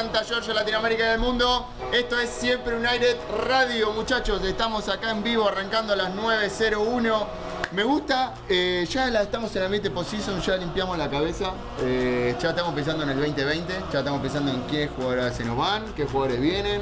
[0.00, 1.66] Atlanta, Georgia, Latinoamérica y el mundo.
[1.92, 4.42] Esto es Siempre United Radio, muchachos.
[4.42, 7.26] Estamos acá en vivo arrancando a las 9.01.
[7.72, 11.52] Me gusta, eh, ya la, estamos en ambiente post-season, ya limpiamos la cabeza.
[11.82, 15.58] Eh, ya estamos pensando en el 2020, ya estamos pensando en qué jugadores se nos
[15.58, 16.80] van, qué jugadores vienen.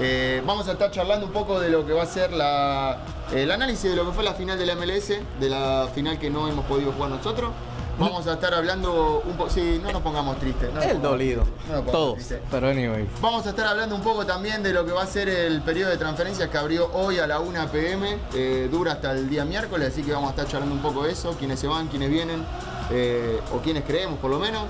[0.00, 2.98] Eh, vamos a estar charlando un poco de lo que va a ser la,
[3.34, 6.30] el análisis de lo que fue la final de la MLS, de la final que
[6.30, 7.50] no hemos podido jugar nosotros.
[8.00, 9.50] Vamos a estar hablando un poco.
[9.50, 10.72] Sí, no nos pongamos tristes.
[10.72, 11.44] no El pongamos dolido.
[11.70, 12.14] no Todos.
[12.14, 12.40] tristes.
[12.50, 13.06] Pero anyway.
[13.20, 15.90] Vamos a estar hablando un poco también de lo que va a ser el periodo
[15.90, 18.18] de transferencias que abrió hoy a la 1 pm.
[18.34, 21.12] eh, dura hasta el día miércoles, así que vamos a estar charlando un poco de
[21.12, 22.44] eso, quiénes se van, quiénes vienen,
[22.90, 24.64] eh, o quiénes creemos por lo menos.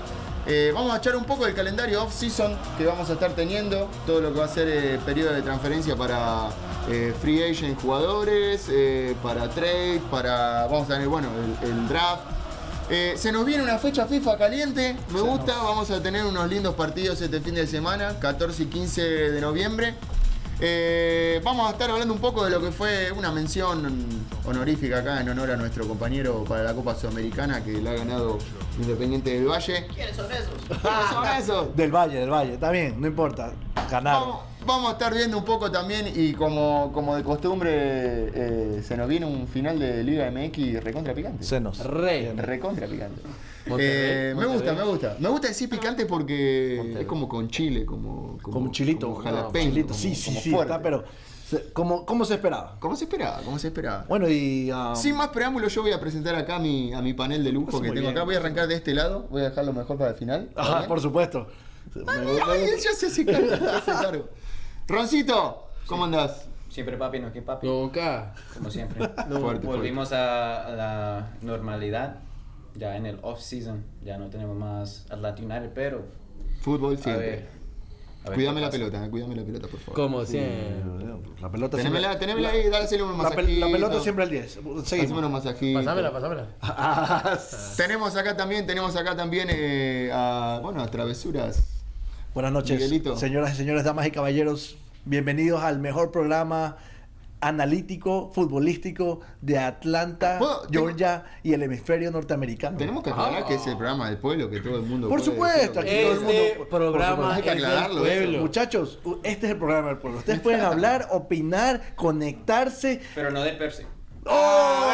[0.47, 4.21] Eh, vamos a echar un poco del calendario off-season que vamos a estar teniendo, todo
[4.21, 6.49] lo que va a ser el periodo de transferencia para
[6.89, 10.63] eh, free agent jugadores, eh, para trade, para.
[10.65, 11.27] Vamos a tener, bueno,
[11.61, 12.21] el, el draft.
[12.93, 16.75] Eh, se nos viene una fecha FIFA caliente, me gusta, vamos a tener unos lindos
[16.75, 19.95] partidos este fin de semana, 14 y 15 de noviembre.
[20.59, 25.21] Eh, vamos a estar hablando un poco de lo que fue una mención honorífica acá
[25.21, 28.39] en honor a nuestro compañero para la Copa Sudamericana que la ha ganado
[28.77, 29.87] Independiente del Valle.
[29.87, 30.51] ¿Quiénes son esos?
[30.67, 31.75] ¿Quiénes son esos?
[31.77, 32.53] Del Valle, del Valle.
[32.55, 33.53] Está bien, no importa.
[33.89, 34.21] Ganaron.
[34.21, 38.95] Vamos, vamos a estar viendo un poco también y como, como de costumbre eh, se
[38.97, 41.43] nos viene un final de Liga MX recontra picante.
[41.43, 41.79] Senos.
[41.79, 42.33] Re.
[42.35, 43.21] Recontra picante.
[43.67, 43.87] Monterrey,
[44.31, 45.15] Eh, me gusta, me gusta.
[45.19, 49.09] Me gusta decir picante porque es como con chile, como, Como chilito.
[49.11, 49.69] como jalapeño.
[49.69, 49.87] chilito.
[49.89, 50.55] como- sí, sí, como sí.
[50.55, 51.03] Está, pero
[51.47, 52.77] se- como, ¿cómo se esperaba?
[52.79, 53.41] ¿Cómo se esperaba?
[53.45, 54.05] ¿Cómo se esperaba?
[54.09, 54.71] Bueno, y.
[54.73, 57.79] ah, Sin más preámbulos, yo voy a presentar acá mi, a mi panel de lujo
[57.81, 58.07] que tengo bien.
[58.07, 58.23] acá.
[58.23, 60.45] Voy a arrancar de este lado, voy a dejarlo mejor para el final.
[60.49, 60.87] ¿Está Ajá, bien?
[60.87, 61.47] por supuesto.
[61.93, 64.29] Me- Ay, me- ay, él ya se hace cargo, se hace cargo.
[64.91, 66.47] Roncito, ¿cómo andás?
[66.69, 68.33] Siempre papi, no que papi, Nunca.
[68.53, 69.07] como siempre.
[69.39, 72.17] Fuerte, Volvimos a, a la normalidad,
[72.75, 76.05] ya en el off-season, ya no tenemos más Atlanta United, pero
[76.61, 77.25] Fútbol a siempre.
[77.29, 77.49] ver.
[78.25, 79.95] a ver Cuídame la pelota, cuídame la pelota, por favor.
[79.95, 80.75] Como siempre.
[81.41, 82.27] La pelota Tenémela, siempre.
[82.27, 83.65] tenémela ahí, dásele un La, pe- masajito.
[83.65, 84.57] la pelota siempre al 10.
[84.57, 85.17] Haceme Seguimos.
[85.19, 85.83] unos masajitos.
[85.83, 86.47] Pasámela, pasámela.
[87.77, 91.63] Tenemos acá también, tenemos acá también eh, a, bueno, a Travesuras.
[92.33, 93.17] Buenas noches, Miguelito.
[93.17, 94.77] señoras y señores, damas y caballeros.
[95.05, 96.77] Bienvenidos al mejor programa
[97.41, 102.77] analítico, futbolístico de Atlanta, ¿Puedo- tengo- Georgia y el hemisferio norteamericano.
[102.77, 105.31] Tenemos que aclarar que es el programa del pueblo, que todo el mundo Por puede
[105.31, 108.21] supuesto, aquí todo el mundo- Este por programa supuesto, hay que es del aclararlo, eso.
[108.21, 108.39] pueblo.
[108.41, 110.19] Muchachos, este es el programa del pueblo.
[110.19, 113.01] Ustedes pueden hablar, opinar, conectarse.
[113.15, 113.83] Pero no de Percy.
[114.25, 114.87] ¡Oh!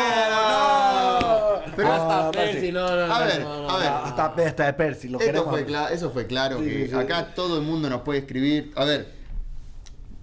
[1.75, 3.13] Pero- Ah, Hasta Percy, no, no, no.
[3.13, 3.89] A ver, no, no, a ver.
[3.91, 3.97] no.
[3.97, 5.49] Hasta, hasta de Percy, lo Esto queremos.
[5.51, 6.95] fue cla- eso fue claro, Sí, que sí, sí.
[6.95, 8.71] acá todo el mundo nos puede escribir.
[8.75, 9.07] A ver,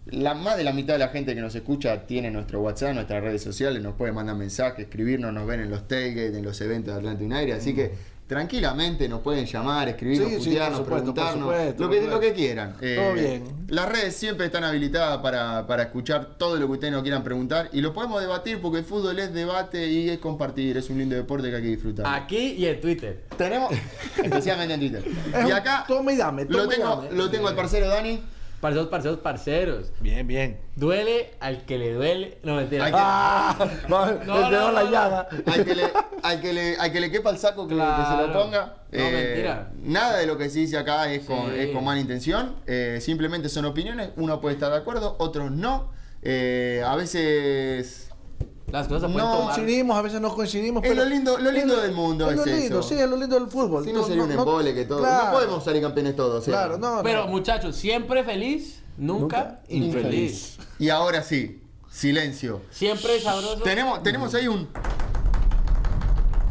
[0.06, 3.22] la, más de la mitad de la gente que nos escucha tiene nuestro WhatsApp, nuestras
[3.22, 6.92] redes sociales, nos puede mandar mensajes, escribirnos, nos ven en los tailgates, en los eventos
[6.94, 7.92] de Atlanta United, así que
[8.26, 12.14] tranquilamente nos pueden llamar, escribirnos, Sí, putearnos, supuesto, preguntarnos, supuesto, lo, que, supuesto.
[12.14, 12.74] lo que quieran.
[12.80, 13.44] Eh, Todo bien.
[13.68, 17.68] Las redes siempre están habilitadas para, para escuchar todo lo que ustedes nos quieran preguntar
[17.72, 21.14] y lo podemos debatir porque el fútbol es debate y es compartir, es un lindo
[21.16, 22.06] deporte que hay que disfrutar.
[22.06, 23.24] Aquí y en Twitter.
[23.36, 23.72] Tenemos,
[24.22, 25.04] especialmente en Twitter.
[25.34, 27.12] Es Y un acá toma y dame, toma lo y tengo, dame.
[27.12, 28.22] lo tengo al parcero Dani.
[28.60, 29.92] Parceros, parceros, parceros.
[30.00, 30.58] Bien, bien.
[30.74, 32.38] Duele al que le duele.
[32.42, 32.86] No, mentira.
[32.86, 33.68] Que- ¡Ah!
[33.88, 35.28] No, dedo no, la no, llaga.
[35.46, 35.84] Al que, le,
[36.22, 38.76] al, que le, al que le quepa el saco que, que se lo ponga.
[38.90, 39.70] Eh, No, mentira.
[39.82, 41.58] Nada de lo que se dice acá es con, Sí.
[41.58, 42.54] es con mala intención.
[42.66, 44.10] Eh, simplemente son opiniones.
[44.16, 45.90] Uno puede estar de acuerdo, otros no.
[46.22, 48.08] Eh, a veces.
[48.70, 49.54] Las cosas No, tomar.
[49.54, 50.82] Coincidimos, a veces no coincidimos.
[50.82, 52.88] Es pero lo lindo, lo lindo es del mundo, es es, lo lindo, eso.
[52.88, 53.84] sí, es lo lindo del fútbol.
[53.84, 55.00] Si no sería un embole que todo.
[55.00, 56.42] Claro, No podemos salir campeones todos.
[56.42, 56.52] o sea.
[56.52, 57.00] Claro, no.
[57.02, 57.30] Pero no.
[57.30, 60.58] muchachos, siempre feliz, nunca, Nunca infeliz.
[60.78, 62.62] Y ahora sí, silencio.
[62.70, 63.62] Siempre sabroso.
[63.62, 64.68] Tenemos, tenemos ahí un.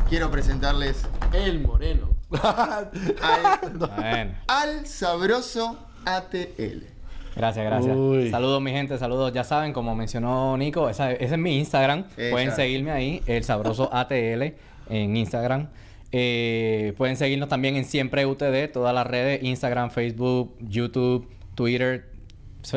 [0.07, 0.97] Quiero presentarles
[1.33, 2.09] El moreno.
[4.47, 6.92] al sabroso ATL.
[7.35, 7.95] Gracias, gracias.
[7.97, 8.29] Uy.
[8.29, 9.33] Saludos, mi gente, saludos.
[9.33, 12.05] Ya saben, como mencionó Nico, esa- ese es mi Instagram.
[12.15, 12.31] Esa.
[12.31, 14.53] Pueden seguirme ahí, el sabroso ATL
[14.89, 15.69] en Instagram.
[16.11, 22.05] Eh, pueden seguirnos también en Siempre UTD, todas las redes, Instagram, Facebook, YouTube, Twitter.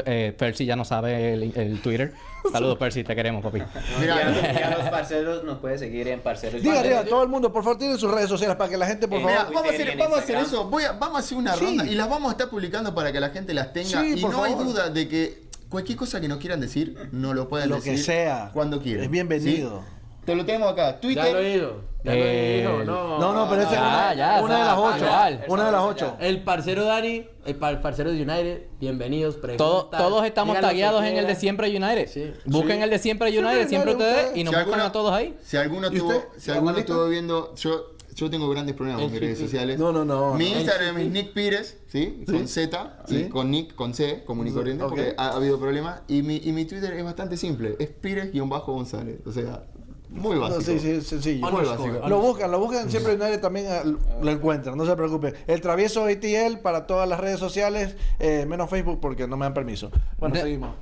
[0.06, 2.12] Eh, Percy ya no sabe el, el Twitter.
[2.52, 3.62] Saludos, Percy, te queremos, papi.
[4.00, 6.62] Mira, Ya, ya los parceros nos puede seguir en parceros.
[6.62, 9.08] Diga, diga, todo el mundo, por favor, tienen sus redes sociales para que la gente,
[9.08, 9.36] por Eh, favor.
[9.48, 10.64] Mira, vamos a hacer, vamos a eso.
[10.70, 11.64] Voy a- vamos a hacer una Sí.
[11.64, 14.00] ronda y las vamos a estar publicando para que la gente las tenga.
[14.02, 17.34] Sí, y por no hay duda de que cualquier cosa que nos quieran decir, nos
[17.34, 17.92] lo pueden Lo decir.
[17.92, 18.50] que sea.
[18.52, 19.04] Cuando quieran.
[19.04, 19.80] Es bienvenido.
[19.80, 19.92] ¿sí?
[20.26, 20.98] Te lo tenemos acá.
[21.00, 21.24] Twitter.
[21.24, 21.80] Ya lo he ido.
[22.06, 22.84] Ya lo he Eh, ido.
[22.84, 25.52] No, No, no, pero esa es Ya, una, ya, una de las ocho.
[25.52, 26.16] Una de las ocho.
[26.20, 29.38] El parcero Dani, el par- parcero de United, bienvenidos.
[29.56, 31.34] Todo- todos estamos tagueados en el de.
[31.34, 32.06] Siempre United.
[32.08, 32.32] Sí.
[32.44, 32.82] Busquen Sí.
[32.84, 35.36] el de Siempre United, Siempre ustedes, y nos Si buscan alguno- a todos ahí.
[35.42, 36.24] Si alguno, ¿Y tuvo, usted?
[36.38, 39.78] si alguno estuvo viendo, yo yo tengo grandes problemas con mis redes sociales.
[39.78, 40.60] No, no, no, Mi no.
[40.60, 42.24] Instagram es Nick Pires, ¿sí?
[42.26, 46.00] Con Z, con Nick, con C, común y corriente, porque ha, ha habido problemas.
[46.08, 49.18] Y mi, y mi Twitter es bastante simple, es Pires-González.
[49.26, 49.64] O sea,
[50.08, 50.58] muy básico.
[50.60, 51.50] No, sí, sí, sencillo.
[51.50, 52.08] Muy básico.
[52.08, 53.82] Lo buscan, lo buscan siempre en United también eh,
[54.22, 55.34] lo encuentran, no se preocupen.
[55.46, 59.54] El travieso ATL para todas las redes sociales, eh, menos Facebook porque no me dan
[59.54, 59.90] permiso.
[60.18, 60.74] Bueno, De- seguimos.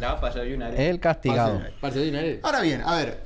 [0.00, 0.78] Ya va a pasar United.
[0.78, 1.60] El castigado.
[1.80, 2.40] Parcero United.
[2.42, 3.23] Ahora bien, a ver.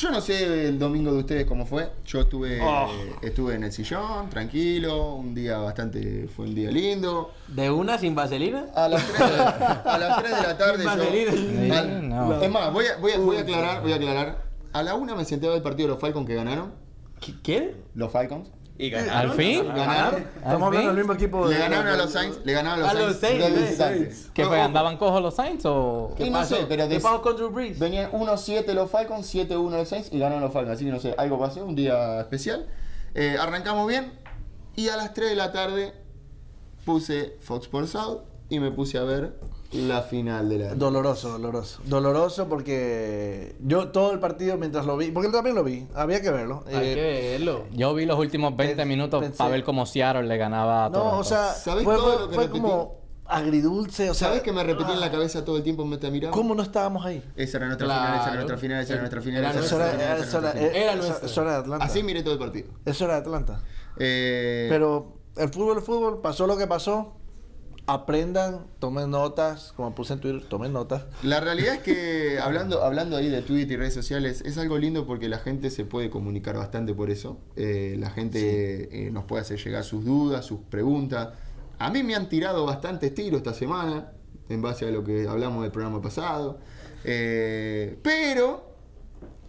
[0.00, 1.90] Yo no sé el domingo de ustedes cómo fue.
[2.06, 2.88] Yo estuve, Oh.
[3.20, 7.32] estuve en el sillón, tranquilo, un día bastante, fue un día lindo.
[7.48, 8.66] De una sin vaselina.
[8.74, 9.34] A las 3 de,
[9.90, 11.32] a las 3 de la tarde Vaselina.
[11.66, 11.74] yo...
[11.74, 12.42] al- no.
[12.42, 14.42] Es más, voy a, voy, a, voy a aclarar, voy a aclarar.
[14.72, 16.72] A la una me senté a ver el partido de los Falcons que ganaron.
[17.20, 17.72] ¿Qué- ¿Quién?
[17.94, 18.48] Los Falcons.
[18.82, 19.36] Y ¿Al ganaron.
[19.36, 19.66] fin?
[19.68, 20.24] Ganaron.
[20.36, 21.46] Estamos hablando del mismo equipo.
[21.48, 22.40] de- Le ganaron a los Saints.
[22.44, 23.42] Le ganaron a A los los Saints.
[23.44, 23.66] Saints, de sí.
[23.66, 24.30] visitantes.
[24.32, 24.60] ¿Qué fue?
[24.60, 26.14] ¿Andaban cojos los Saints o...?
[26.18, 27.78] Y no sé, pero ¿Qué de- pasó con Drew Brees?
[27.78, 30.76] Venían 1-7 los Falcons, 7-1 los Saints y ganaron los Falcons.
[30.76, 32.66] Así que no sé, algo pasó, un día especial.
[33.14, 34.12] Eh, arrancamos bien
[34.76, 35.92] y a las 3 de la tarde
[36.86, 39.34] puse Fox Sports South y me puse a ver
[39.72, 40.74] la final de la...
[40.74, 41.80] Doloroso, doloroso.
[41.84, 46.20] Doloroso porque yo todo el partido mientras lo vi, porque yo también lo vi, había
[46.20, 46.64] que verlo.
[46.66, 47.64] Hay Eh, que verlo.
[47.72, 50.88] Yo vi los últimos 20 Pens- minutos pensé- para ver cómo Seattle le ganaba a
[50.88, 51.18] no, Toronto.
[51.18, 52.60] o sea, ¿Sabés fue, todo fue- lo que fue repetí?
[52.60, 56.10] como agridulce, o sea, ¿Sabes que me repetí en la cabeza todo el tiempo mientras
[56.12, 56.32] miraba?
[56.34, 57.22] ¿cómo no estábamos ahí?
[57.36, 58.02] Esa era nuestra Claro.
[58.02, 59.38] final, esa era nuestra final, esa era nuestra final.
[59.40, 60.80] Era esa Eso nuestra era, final, nuestra.
[60.80, 61.26] Era eso- nuestro.
[61.28, 61.84] eso era de Atlanta.
[61.84, 62.68] Así miré todo el partido.
[62.84, 63.60] Eso era de Atlanta.
[63.98, 67.14] Eh, Pero el fútbol es fútbol, pasó lo que pasó.
[67.92, 71.06] Aprendan, tomen notas, como puse en Twitter, tomen notas.
[71.24, 75.08] La realidad es que hablando, hablando ahí de Twitter y redes sociales, es algo lindo
[75.08, 77.40] porque la gente se puede comunicar bastante por eso.
[77.56, 81.30] Eh, la gente eh, nos puede hacer llegar sus dudas, sus preguntas.
[81.80, 84.12] A mí me han tirado bastantes tiros esta semana,
[84.48, 86.60] en base a lo que hablamos del programa pasado.
[87.02, 88.72] Eh, pero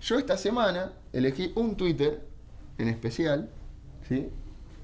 [0.02, 2.26] yo esta semana elegí un Twitter
[2.80, 3.52] en especial,
[4.10, 4.30] ¿sí?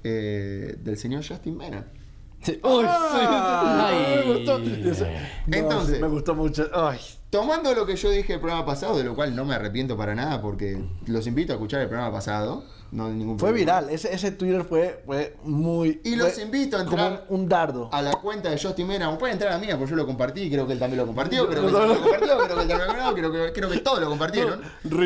[0.04, 1.97] Del señor Justin Bieber.
[2.42, 2.60] Sí.
[2.62, 4.28] Uy, Ah, sí.
[4.28, 4.56] me gustó.
[4.56, 4.82] Ay.
[4.90, 5.06] Eso-
[5.46, 6.68] no, Entonces- sí, me gustó mucho.
[6.74, 6.98] Ay,
[7.30, 10.14] Tomando lo que yo dije el programa pasado, de lo cual no me arrepiento para
[10.14, 12.64] nada, porque los invito a escuchar el programa pasado.
[12.90, 13.80] No hay ningún fue problema.
[13.80, 16.00] viral, ese, ese Twitter fue, fue muy.
[16.04, 17.90] Y los invito a como entrar un, un dardo.
[17.92, 20.48] A la cuenta de Justin Mena, pueden entrar a la mía, porque yo lo compartí,
[20.50, 22.68] creo que él también lo compartió, creo que él también lo compartió, creo que él
[22.68, 24.62] también lo compartió, creo que, creo que todos lo compartieron.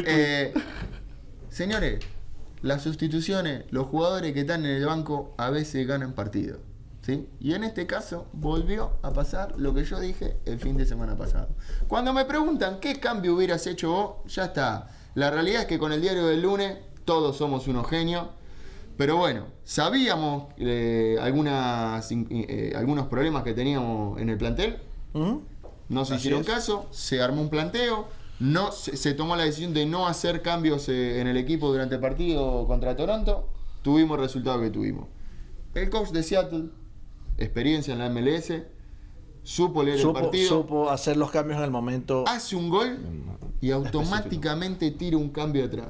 [0.07, 0.55] Eh,
[1.49, 2.05] señores,
[2.61, 6.59] las sustituciones, los jugadores que están en el banco a veces ganan partidos.
[7.03, 7.29] ¿Sí?
[7.41, 11.17] Y en este caso volvió a pasar lo que yo dije el fin de semana
[11.17, 11.49] pasado.
[11.89, 14.89] Cuando me preguntan qué cambio hubieras hecho vos, ya está.
[15.15, 18.27] La realidad es que con el diario del lunes todos somos unos genios.
[18.97, 24.79] Pero bueno, sabíamos eh, algunas, in- eh, algunos problemas que teníamos en el plantel.
[25.89, 26.47] No se Así hicieron es.
[26.47, 28.07] caso, se armó un planteo,
[28.39, 31.97] no se, se tomó la decisión de no hacer cambios eh, en el equipo durante
[31.97, 33.49] el partido contra Toronto.
[33.83, 35.09] Tuvimos el resultado que tuvimos.
[35.75, 36.69] El coach de Seattle,
[37.39, 38.53] experiencia en la MLS,
[39.43, 42.25] supo leer el partido, supo hacer los cambios en el momento.
[42.27, 42.99] hace un gol
[43.61, 45.89] y automáticamente tira un cambio atrás.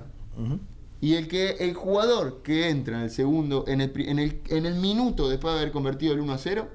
[1.01, 4.67] Y el que el jugador que entra en el segundo, en el, en el, en
[4.67, 6.69] el minuto después de haber convertido el 1 a 0,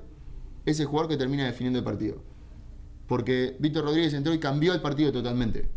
[0.65, 2.17] es el jugador que termina definiendo el partido.
[3.07, 5.69] Porque Víctor Rodríguez entró y cambió el partido totalmente.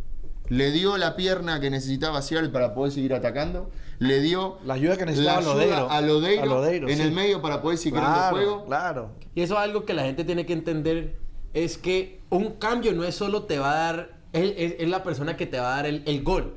[0.49, 3.71] Le dio la pierna que necesitaba Seattle para poder seguir atacando.
[4.01, 5.91] Le dio La ayuda que necesitaba la ayuda Lodeiro.
[5.91, 7.03] a Lodeiro, A Lodeiro, en sí.
[7.03, 8.65] el medio para poder seguir claro, juego.
[8.67, 9.11] claro.
[9.35, 11.17] Y eso es algo que la gente tiene que entender,
[11.55, 15.03] es que un cambio no es solo te va a dar, es, es- es la
[15.05, 16.57] persona que te va a dar el, el gol.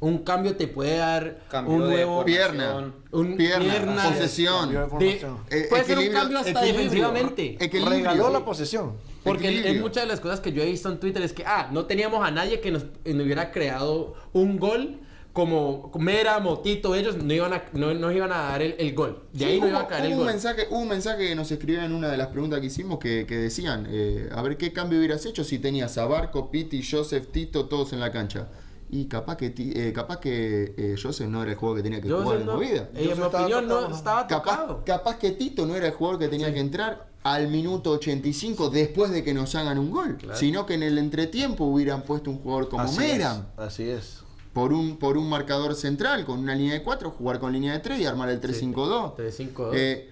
[0.00, 2.24] Un cambio te puede dar Cambio un de nuevo...
[2.24, 4.02] Pierna, Un- pierna, pierna.
[4.04, 4.72] posesión.
[4.72, 5.38] De de- formación.
[5.50, 6.76] Eh, puede ser un equilibrio- cambio hasta equilibrio.
[6.78, 7.56] defensivamente.
[7.62, 7.96] Equilibrio.
[7.98, 8.94] Regaló la posesión.
[9.22, 11.68] Porque es muchas de las cosas que yo he visto en Twitter es que, ah,
[11.70, 15.00] no teníamos a nadie que nos, nos hubiera creado un gol
[15.32, 19.24] como Mera, Motito, ellos no iban a, no, nos iban a dar el, el gol.
[19.32, 20.26] De ahí Sí, no hubo- iba a caer el un gol.
[20.26, 23.26] mensaje, hubo un mensaje que nos escribían en una de las preguntas que hicimos que,
[23.26, 27.28] que decían, eh, a ver qué cambio hubieras hecho si tenías a Barco, Pitti, Joseph,
[27.30, 28.48] Tito, todos en la cancha.
[28.92, 32.00] Y capaz que Ti- eh, capaz que eh, Joseph no era el jugador que tenía
[32.00, 32.88] que Yo jugar en no- la vida.
[32.94, 34.84] eh, en mi opinión tocado, no estaba Capaz, tocado.
[34.84, 39.12] capaz que Tito no era el jugador que tenía que entrar al minuto 85 después
[39.12, 42.68] de que nos hagan un gol, sino que en el entretiempo hubieran puesto un jugador
[42.68, 43.44] como Así Meram.
[43.58, 44.24] es, así es.
[44.52, 47.78] Por un, por un marcador central, con una línea de 4, jugar con línea de
[47.78, 49.14] 3 y armar el 3-5-2.
[49.16, 49.70] 3-5-2.
[49.74, 50.10] Eh,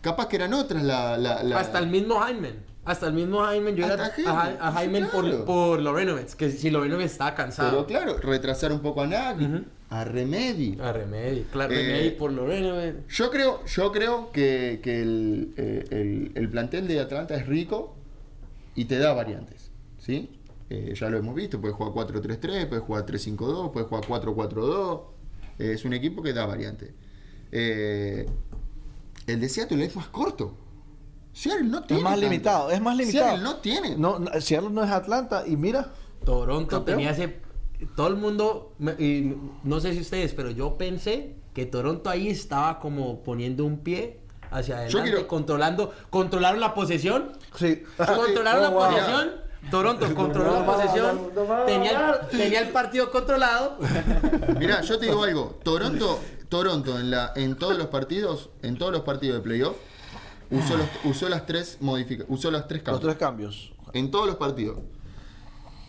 [0.00, 2.54] capaz que eran otras la, la- la- Hasta el mismo Jaime.
[2.84, 3.74] Hasta el mismo Jaime.
[3.74, 5.12] Yo era a, a Jaime claro.
[5.12, 6.34] por, por Lorenovitz.
[6.34, 7.70] Que si Lorenovitz estaba cansado.
[7.70, 9.64] Pero claro, retrasar un poco a Nagy, Ujú.
[9.90, 10.78] a Remedy.
[10.80, 11.42] A Remedy.
[11.52, 13.06] Claro, Eh, Remedy por Lorenovitz.
[13.08, 17.94] Yo creo, yo creo que, que el, eh, el- el plantel de Atlanta es rico
[18.74, 19.70] y te da variantes.
[19.98, 20.30] ¿sí?
[20.70, 25.02] Eh, ya lo hemos visto, puedes jugar 4-3-3, puedes jugar 3-5-2, puedes jugar 4-4-2.
[25.58, 26.94] Eh, es un equipo que da variante.
[27.52, 28.26] Eh,
[29.26, 30.54] el de Seattle es más corto.
[31.32, 32.00] Seattle no tiene.
[32.00, 32.26] Es más tanto.
[32.28, 33.24] limitado, es más limitado.
[33.26, 33.96] Seattle no tiene.
[33.96, 35.92] No, no, Seattle no es Atlanta y mira.
[36.24, 36.98] Toronto Campeón.
[36.98, 37.40] tenía ese.
[37.96, 42.80] Todo el mundo, y no sé si ustedes, pero yo pensé que Toronto ahí estaba
[42.80, 44.18] como poniendo un pie
[44.50, 47.82] hacia adelante, quiero- controlando, controlaron la posesión, Sí.
[47.96, 48.82] controlaron la Oh, wow.
[48.90, 49.30] posesión.
[49.70, 51.30] Toronto controló la posesión,
[51.66, 53.76] tenía, el, tenía el partido controlado.
[54.58, 55.58] Mirá, yo te digo algo.
[55.62, 59.76] Toronto, Toronto en, la, en todos los partidos, en todos los partidos de playoff,
[60.50, 63.02] usó, los- usó las tres modifica, usó las tres Los cambios.
[63.02, 63.72] tres cambios.
[63.92, 64.78] En todos los partidos.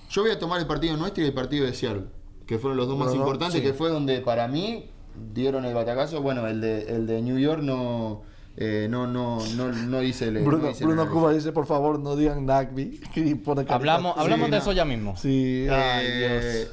[0.10, 2.06] Yo voy a tomar el partido nuestro y el partido de Seattle,
[2.48, 3.66] que fueron los dos más Los importantes, sí.
[3.66, 4.90] que fue donde para mí
[5.34, 6.22] dieron el batacazo.
[6.22, 8.24] Bueno, el de, el de New York no,
[8.62, 11.10] eh, no, no, no, no dice el Bruno, no Bruno.
[11.10, 13.00] Cuba dice, por favor, no digan Nagby.
[13.70, 14.58] Hablamos, hablamos Sí, de no.
[14.58, 15.16] eso ya mismo.
[15.16, 16.72] Sí, ay, Eh, Dios.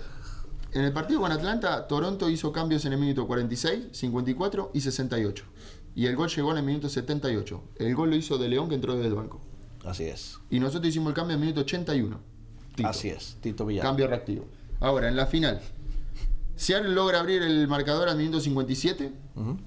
[0.73, 5.45] En el partido con Atlanta, Toronto hizo cambios en el minuto 46, 54 y 68.
[5.95, 7.63] Y el gol llegó en el minuto 78.
[7.77, 9.41] El gol lo hizo De León que entró desde el banco.
[9.85, 10.39] Así es.
[10.51, 12.19] Y nosotros hicimos el cambio en el minuto 81.
[12.75, 12.89] Tito.
[12.89, 13.39] Así es.
[13.41, 13.85] Tito Villar.
[13.87, 14.45] Cambio reactivo.
[14.81, 15.63] Ahora, en la final.
[16.57, 19.13] Seattle logra abrir el marcador al minuto 57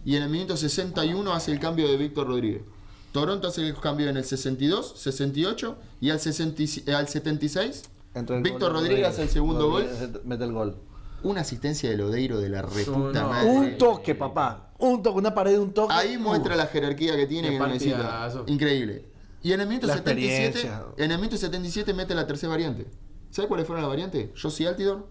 [0.06, 2.64] y en el minuto 61 hace el cambio de Víctor Rodríguez.
[3.12, 7.84] Toronto hace el cambio en el 62, 68 y al, 60 y- al 76
[8.16, 9.88] Entra el Víctor Rodríguez hace el segundo gol.
[10.26, 10.78] Mete el gol.
[11.22, 13.30] Una asistencia de Lodeiro de la reputa no.
[13.30, 13.50] madre.
[13.50, 14.74] Un toque, papá.
[14.80, 15.94] Un toque, una pared de un toque.
[15.94, 16.58] Ahí muestra Uh.
[16.58, 18.32] la jerarquía que tiene que necesita.
[18.48, 19.06] Increíble.
[19.44, 20.86] Y en el minuto La 77, experiencia.
[20.98, 22.88] en el minuto 77 mete la tercera variante.
[23.32, 24.30] ¿Sabes cuáles fueron las variantes?
[24.42, 25.08] Josie Altidor.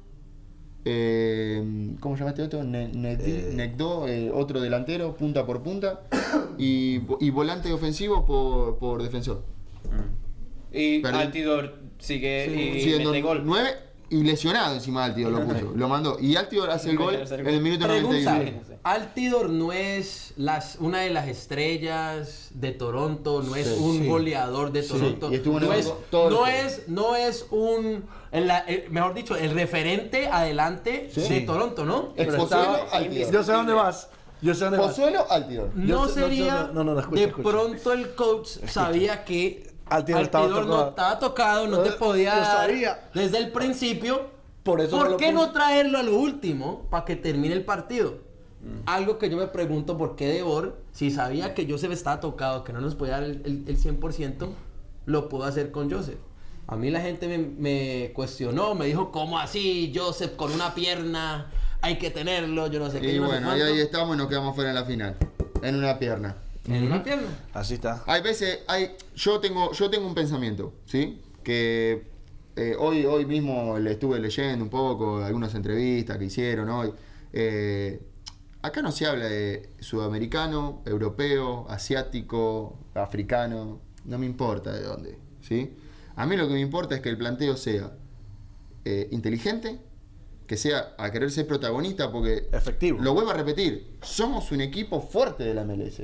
[0.90, 2.64] Eh, ¿Cómo se llama este otro?
[2.64, 2.90] Ne-
[3.20, 3.52] Eh.
[4.08, 6.00] Eh, otro delantero, punta por punta.
[6.58, 9.44] Y, y volante ofensivo por, por defensor.
[10.72, 11.18] Y Perdí.
[11.18, 13.42] Altidor sigue y Siendo mete gol.
[13.44, 13.70] 9
[14.10, 15.72] y lesionado encima Altidor lo puso.
[15.74, 16.18] Lo mandó.
[16.20, 18.78] Y Altidor hace el gol en el minuto Pregunta, 91.
[18.84, 24.06] Altidor no es las, una de las estrellas de Toronto, no es Sí, un sí.
[24.08, 28.46] goleador de Toronto, y estuvo en no, el es, no, es, no es un, el-
[28.46, 31.40] la- el- mejor dicho, el referente adelante de Sí.
[31.46, 32.12] Toronto, ¿no?
[32.16, 33.32] Es Pero Pozuelo estaba- Altidor.
[33.32, 34.08] Yo sé dónde vas.
[34.40, 34.88] Yo sé dónde vas.
[34.88, 35.70] Pozuelo Altidor.
[35.74, 37.48] No sería, no, no, no, no, escucha, de escucha.
[37.50, 42.56] pronto el coach sabía que Altidor estaba no estaba tocado, no te podía yo dar
[42.68, 43.08] sabía.
[43.14, 44.36] desde el principio.
[44.62, 48.18] Por eso ¿Por qué no traerlo a lo último para que termine el partido?
[48.86, 52.72] Algo que yo me pregunto por qué Debor, si sabía que Joseph estaba tocado, que
[52.72, 54.48] no nos podía dar el, el- el 100%,
[55.06, 56.18] lo pudo hacer con Joseph.
[56.66, 59.90] A mí la gente me, me cuestionó, me dijo, ¿cómo así?
[59.94, 63.12] Joseph con una pierna, hay que tenerlo, yo no sé qué.
[63.12, 63.74] Y yo no sé bueno, y cuánto".
[63.74, 65.16] ahí estamos y nos quedamos fuera en la final.
[65.62, 66.36] En una pierna.
[66.68, 67.28] En una pierna.
[67.52, 68.02] Así está.
[68.06, 71.20] Hay veces, hay, yo tengo, yo tengo un pensamiento, ¿sí?
[71.42, 72.06] Que
[72.56, 76.92] eh, hoy, hoy mismo le estuve leyendo un poco algunas entrevistas que hicieron hoy.
[77.32, 78.02] Eh,
[78.62, 85.74] acá no se habla de sudamericano, europeo, asiático, africano, no me importa de dónde, ¿sí?
[86.16, 87.92] A mí lo que me importa es que el planteo sea
[88.84, 89.78] eh, inteligente,
[90.46, 93.00] que sea a querer ser protagonista, porque Efectivo.
[93.00, 96.02] lo vuelvo a repetir, somos un equipo fuerte de la MLS.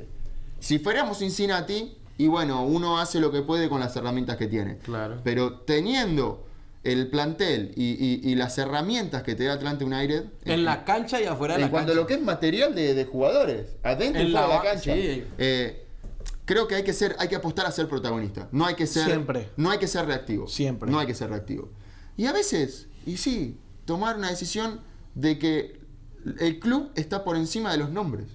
[0.59, 4.77] Si fuéramos Cincinnati, y bueno, uno hace lo que puede con las herramientas que tiene.
[4.77, 5.19] Claro.
[5.23, 6.47] Pero teniendo
[6.83, 11.19] el plantel y, y- y las herramientas que te da Atlanta United, En la cancha
[11.19, 12.01] y afuera de en la cuanto a cancha.
[12.01, 15.23] lo que es material de, de jugadores, adentro y En fuera de la cancha, sí.
[15.39, 15.85] eh,
[16.45, 18.47] creo que hay que ser, hay que apostar a ser protagonista.
[18.51, 19.49] No hay que ser, Siempre.
[19.57, 20.47] no hay que ser reactivo.
[20.47, 20.89] Siempre.
[20.91, 21.69] No hay que ser reactivo.
[22.17, 24.79] Y a veces, y sí, tomar una decisión
[25.15, 25.79] de que
[26.39, 28.27] el club está por encima de los nombres.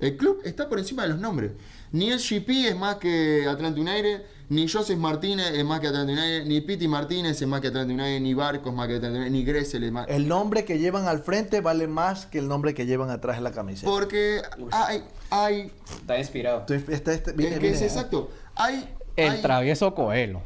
[0.00, 1.52] El club está por encima de los nombres.
[1.92, 6.12] Ni el GP es más que Atlanta United, ni Joseph Martínez es más que Atlanta
[6.12, 9.32] United, ni Piti Martínez es más que Atlanta United, ni Barcos más que Atlanta United,
[9.32, 10.06] ni Gressel es más.
[10.08, 13.44] El nombre que llevan al frente vale más que el nombre que llevan atrás en
[13.44, 13.90] la camiseta.
[13.90, 16.60] Porque hay, hay, Está inspirado.
[16.60, 18.30] Entonces, este- este- viene- es que es viene- exacto.
[18.54, 20.42] Hay, El hay- travieso Coelho.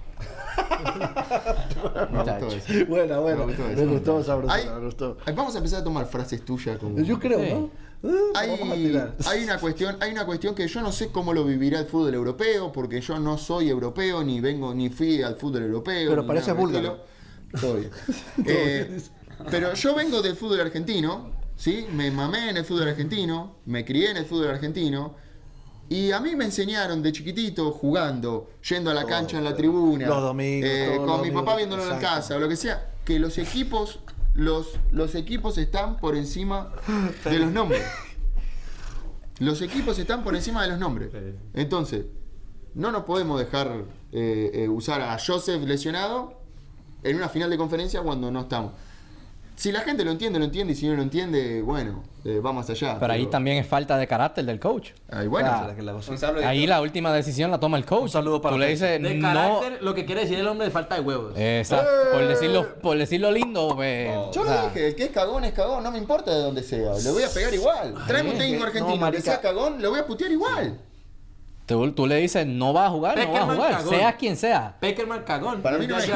[0.80, 2.48] Me gustó Muchacho.
[2.48, 2.86] eso.
[2.86, 3.38] Buena, buena.
[3.38, 3.86] Me gustó Me eso.
[3.88, 5.16] gustó, sabroso, Hay- me gustó.
[5.34, 6.98] Vamos a empezar a tomar frases tuyas como.
[7.00, 7.50] Yo creo, Sí.
[7.52, 7.70] ¿no?
[8.02, 8.50] Eh, Hay,
[9.26, 12.14] hay una cuestión, hay una cuestión que yo no sé cómo lo vivirá el fútbol
[12.14, 16.10] europeo, porque yo no soy europeo, ni vengo, ni fui al fútbol europeo.
[16.10, 17.04] Pero parece búlgaro.
[17.52, 17.60] estilo.
[17.60, 17.90] Todo bien.
[18.46, 19.00] Eh,
[19.50, 21.86] pero yo vengo del fútbol argentino, ¿sí?
[21.92, 25.14] Me mamé en el fútbol argentino, me crié en el fútbol argentino.
[25.88, 30.06] Y a mí me enseñaron de chiquitito, jugando, yendo a la cancha en la tribuna,
[30.06, 32.06] Los domingos, eh, con mi papá viéndolo en exacto.
[32.16, 33.98] casa o lo que sea, que los equipos,
[34.34, 36.72] los, los equipos están por encima
[37.24, 37.82] de los nombres.
[39.38, 41.10] Los equipos están por encima de los nombres.
[41.54, 42.06] Entonces,
[42.74, 46.40] no nos podemos dejar eh, eh, usar a Joseph lesionado
[47.02, 48.72] en una final de conferencia cuando no estamos.
[49.60, 50.72] Si la gente lo entiende, lo entiende.
[50.72, 52.96] Y si no lo entiende, bueno, eh, va más allá.
[52.98, 54.92] Pero ahí también es falta de carácter del coach.
[55.10, 55.50] Ahí, bueno.
[55.52, 56.44] Ah, que la Un.
[56.46, 58.04] Ahí la última decisión la toma el coach.
[58.04, 59.28] Un saludo para Tú le dices, De no...
[59.28, 61.34] carácter, lo que quiere decir el hombre es falta de huevos.
[61.36, 61.90] Exacto.
[62.10, 65.44] Por, decirlo, por decirlo lindo, pues, Yo o lo sea, dije, el que es cagón
[65.44, 66.94] es cagón, no me importa de dónde sea.
[66.94, 67.94] Le voy a pegar igual.
[68.06, 69.22] Tráeme un técnico no, argentino que marica.
[69.24, 70.80] sea cagón, le voy a putear igual.
[71.74, 73.94] Tú, tú le dices, no va a jugar, no va a jugar, cagón.
[73.94, 74.76] sea quien sea.
[74.80, 75.62] Peckerman cagón.
[75.62, 76.10] Para mí no Es.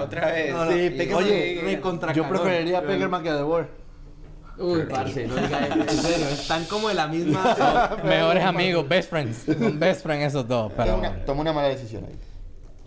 [0.00, 0.52] Otra vez.
[0.52, 0.70] No, no.
[0.72, 3.68] Sí, Y- Peckerman Oye, me contra Yo preferiría a Peckerman que a De Boer.
[4.56, 5.74] Uy, parce, no diga eso.
[5.80, 7.96] En serio, están como de la misma.
[8.04, 9.44] Mejores amigos, best friends.
[9.78, 10.72] Best friends esos dos.
[10.76, 12.16] Pero Una- tomó una mala decisión ahí.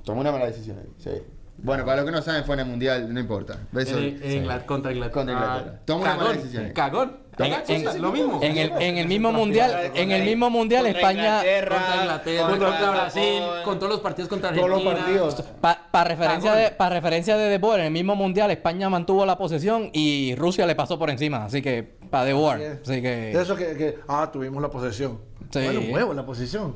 [0.05, 1.12] Tomó una mala decisión ahí, sí.
[1.60, 3.57] Bueno, para los que no saben, fue en el mundial, no importa.
[3.72, 3.98] Beso.
[3.98, 5.13] En- en Inglaterra, contra Inglaterra.
[5.13, 5.74] Contra Inglaterra.
[5.75, 6.69] Ah, Toma una mala decisión.
[6.74, 7.17] Cagón.
[7.39, 8.39] En- en- lo mismo.
[8.41, 12.48] en el, en el mismo mundial, en el mismo mundial Contra España, Inglaterra, Contra Inglaterra,
[12.50, 13.63] contra contra Brasil, Japón.
[13.63, 14.91] con todos los partidos contra Todos Argentina.
[14.91, 15.44] los partidos.
[15.91, 16.63] para referencia Cagón.
[16.65, 20.34] de para referencia de De Boer, en el mismo mundial España mantuvo la posesión y
[20.36, 24.00] Rusia le pasó por encima, así que para De Boer, así que eso que, que-
[24.08, 25.20] ah, tuvimos la posesión.
[25.51, 25.60] Sí.
[25.63, 26.75] Bueno, huevo la posesión.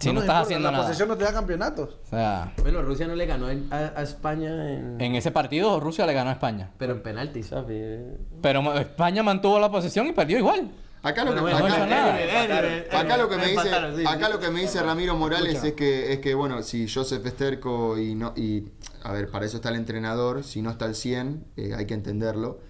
[0.00, 0.84] Si no estás importa, haciendo la nada.
[0.84, 1.98] posesión no te da campeonatos.
[2.04, 5.78] o sea, Bueno, Rusia no le ganó en- a, a España en, en ese partido
[5.80, 8.00] Rusia le ganó a España, pero en penaltis, ¿sabes?
[8.42, 10.70] pero ma- España mantuvo la posesión y perdió igual.
[11.02, 13.00] Acá lo que, Bueno, no acá- hizo nada.
[13.00, 14.04] Acá lo que me dice, Empataron, sí.
[14.06, 17.96] acá lo que me dice Ramiro Morales es que es que bueno, si Joseph Esterco
[17.98, 18.68] y no y
[19.02, 21.94] a ver, para eso está el entrenador, si no está al 100, eh, hay que
[21.94, 22.60] entenderlo.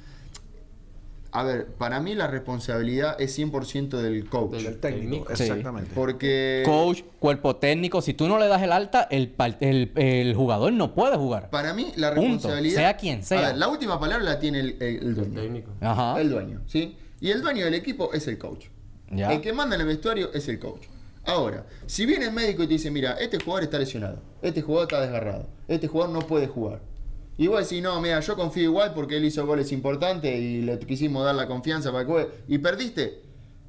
[1.33, 4.55] A ver, para mí la responsabilidad es 100% del coach.
[4.65, 5.27] El técnico.
[5.37, 5.45] Sí.
[5.45, 5.93] exactamente.
[5.95, 10.35] Porque Coach, cuerpo técnico, si tú no le das el alta, el, par- el, el
[10.35, 11.49] jugador no puede jugar.
[11.51, 12.23] para mí la Punto.
[12.33, 13.39] responsabilidad Sea quien sea.
[13.39, 15.41] A ver, la última palabra la tiene el, el- el dueño.
[15.41, 15.71] Técnico.
[15.81, 16.21] Ajá.
[16.21, 16.97] El dueño, ¿sí?
[17.21, 18.67] Y el dueño del equipo es el coach.
[19.13, 19.33] Ya.
[19.33, 20.87] El que manda en el vestuario es el coach.
[21.27, 24.89] Ahora, si viene el médico y te dice, mira, este jugador está lesionado, este jugador
[24.89, 26.81] está desgarrado, este jugador no puede jugar.
[27.41, 30.79] Y vos decís, no, mira, yo confío igual porque él hizo goles importantes y le
[30.79, 32.29] quisimos dar la confianza para que juegue.
[32.49, 33.23] Y perdiste,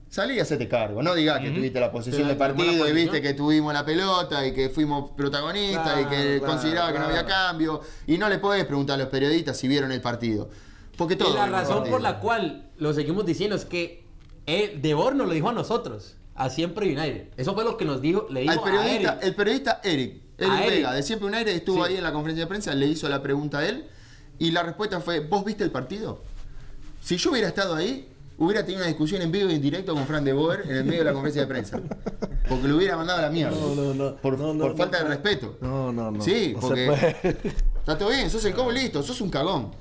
[0.10, 1.02] salí y hacete cargo.
[1.02, 4.52] No digas que tuviste la posesión del partido y viste que tuvimos la pelota y
[4.54, 7.80] que fuimos protagonistas y que Claro, consideraba que no había cambio.
[8.08, 10.50] Y no le podés preguntar a los periodistas si vieron el partido.
[10.98, 11.92] Porque todo Y la razón partido.
[11.96, 14.04] por la cual lo seguimos diciendo es que
[14.48, 17.30] él, De Boer nos lo dijo a nosotros, a Siempre United.
[17.38, 19.24] Eso fue lo que nos dijo, le dijo Al a periodista, Eric.
[19.24, 20.70] el periodista Eric, Eric.
[20.70, 21.92] Vega, de Siempre United, estuvo Sí.
[21.92, 23.88] ahí en la conferencia de prensa, le hizo la pregunta a él
[24.40, 26.22] y la respuesta fue, ¿vos viste el partido?
[27.02, 30.06] Si yo hubiera estado ahí, hubiera tenido una discusión en vivo y en directo con
[30.08, 31.80] Fran de Boer en el medio de la conferencia de prensa.
[32.50, 33.56] Porque lo hubiera mandado a la mierda.
[33.56, 34.16] No, no, no.
[34.18, 35.04] Por, No, no, por no, falta no.
[35.04, 35.58] de respeto.
[35.62, 36.22] No, no, no.
[36.24, 36.88] Sí, porque
[37.80, 39.72] está todo bien, sos el cobo listo, sos un cagón.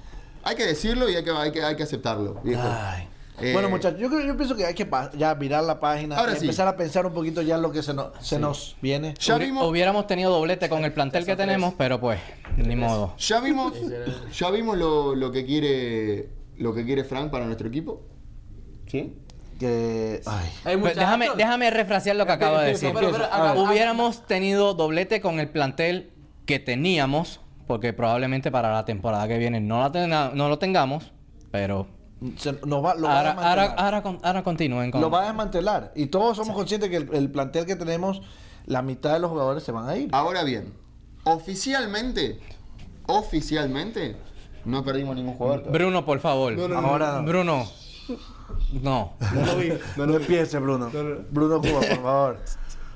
[0.42, 2.40] Hay que decirlo y hay que, hay que, hay que aceptarlo.
[2.44, 2.62] viejo.
[2.64, 3.09] Ay.
[3.42, 6.35] Eh, bueno, muchachos, yo, creo- yo pienso que hay que ya mirar la página, Ahora
[6.37, 6.42] sí.
[6.44, 9.14] empezar a pensar un poquito ya en lo que se, nos se nos viene.
[9.20, 12.20] Ya Hubi- vimos, Hubiéramos tenido doblete con el plantel que tenemos, pero pues,
[12.57, 13.14] ni modo.
[13.18, 13.72] ya vimos,
[14.37, 18.03] ya vimos lo, lo que quiere lo que quiere Frank para nuestro equipo.
[18.87, 19.14] ¿Sí?
[19.59, 20.20] Que,
[20.64, 20.76] ay.
[20.79, 22.90] Pues déjame, déjame refrasear lo que acabo de decir.
[22.94, 26.11] Pero, pero, haga- Hubiéramos tenido doblete con el plantel
[26.46, 31.12] que teníamos, porque probablemente para la temporada que viene no, la tenga- no lo tengamos,
[31.50, 31.87] pero
[32.37, 35.00] Se- nos va, lo va a ahora, ahora, ahora, con- ahora continúen con...
[35.00, 35.92] Lo va a desmantelar.
[35.96, 38.20] Y todos somos conscientes que el, el plantel que tenemos,
[38.66, 40.11] la mitad de los jugadores se van a ir.
[40.12, 40.74] Ahora bien,
[41.24, 42.38] oficialmente,
[43.06, 44.16] oficialmente,
[44.64, 45.61] no perdimos ningún jugador.
[45.61, 45.78] todavía.
[45.78, 46.54] Bruno, por favor.
[46.74, 47.24] Ahora no.
[47.24, 47.64] Bruno.
[48.83, 49.14] No.
[49.96, 50.90] No, empiece, Bruno.
[51.30, 52.38] Bruno Cuba, por favor.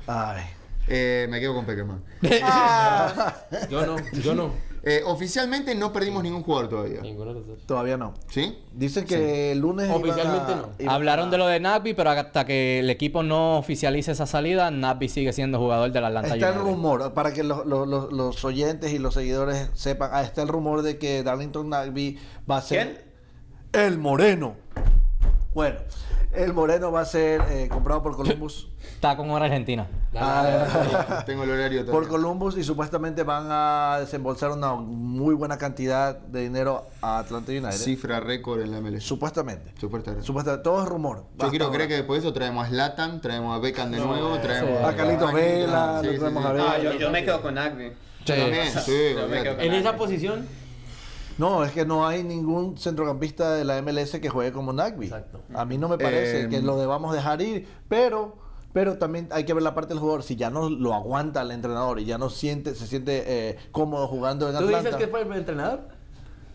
[0.07, 0.43] Ay.
[0.87, 2.03] Eh, me quedo con Peckerman.
[3.71, 4.51] Yo no, yo no.
[4.87, 7.01] Eh, oficialmente no perdimos ningún jugador todavía.
[7.01, 7.67] Ninguno de los dos.
[7.67, 8.15] Todavía no.
[8.29, 8.59] ¿Sí?
[8.73, 9.91] Dicen que el lunes.
[9.91, 10.91] Oficialmente a- no.
[10.91, 14.71] Hablaron a- de lo de Nagby, pero hasta que el equipo no oficialice esa salida,
[14.71, 18.45] Nagby sigue siendo jugador del Atlanta Está el rumor, para que los, los- los- los
[18.45, 22.19] oyentes y los seguidores sepan, ah, está el rumor de que Darlington Nagby
[22.51, 23.05] va a ser
[23.73, 24.57] el Moreno.
[25.55, 25.77] Bueno,
[26.35, 28.69] el Moreno va a ser eh, comprado por Columbus.
[28.95, 29.87] Está con hora argentina.
[30.17, 32.07] Ah, Tengo el horario por.
[32.09, 37.73] Columbus y supuestamente van a desembolsar una muy buena cantidad de dinero a Atlanta United.
[37.73, 39.03] Cifra récord en la MLS.
[39.05, 39.73] Supuestamente.
[39.79, 40.25] Supuestamente.
[40.27, 40.63] Supuestamente.
[40.63, 41.25] Todo es rumor.
[41.39, 44.39] Yo quiero creer que después de eso traemos a Zlatan, traemos a Beckham de nuevo,
[44.39, 46.49] traemos A Carlitos Vela, Sí, sí, traemos sí.
[46.49, 46.63] a ver.
[46.67, 47.93] Ah, yo, yo me quedo con Agby.
[48.25, 49.43] Yo también, sí, Yo me olvídate.
[49.45, 50.47] quedo con En esa posición,
[51.39, 55.07] No, es que no hay ningún centrocampista de la MLS que juegue como Nagby.
[55.07, 55.41] Exacto.
[55.55, 58.43] A mí no me parece Eh, que lo debamos dejar ir, pero
[58.73, 60.25] pero también hay que ver la parte del jugador.
[60.25, 64.09] Si ya no lo aguanta el entrenador y ya no siente, se siente eh, cómodo
[64.09, 64.79] jugando en ¿tú Atlanta.
[64.91, 65.81] dices que fue el entrenador?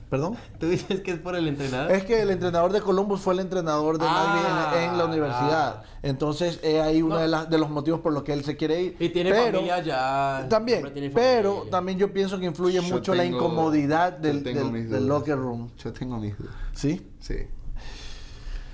[0.10, 0.36] ¿Perdón?
[0.60, 1.91] Tú dices que es por el entrenador.
[1.91, 5.06] Es que el entrenador de Columbus fue el entrenador de Ah, Nagby en, en la
[5.06, 5.76] universidad.
[5.78, 5.84] ah.
[6.02, 7.22] Entonces, es ahí uno No.
[7.22, 8.95] de, las- de los motivos por los que él se quiere ir.
[9.00, 10.48] Y tiene Pero- familia allá.
[10.50, 14.43] También, siempre tiene familia pero también yo pienso que influye Yo mucho la incomodidad del,
[14.43, 15.69] del- locker room.
[15.78, 16.54] Yo tengo mis dudas.
[16.74, 17.06] ¿Sí?
[17.19, 17.36] Sí.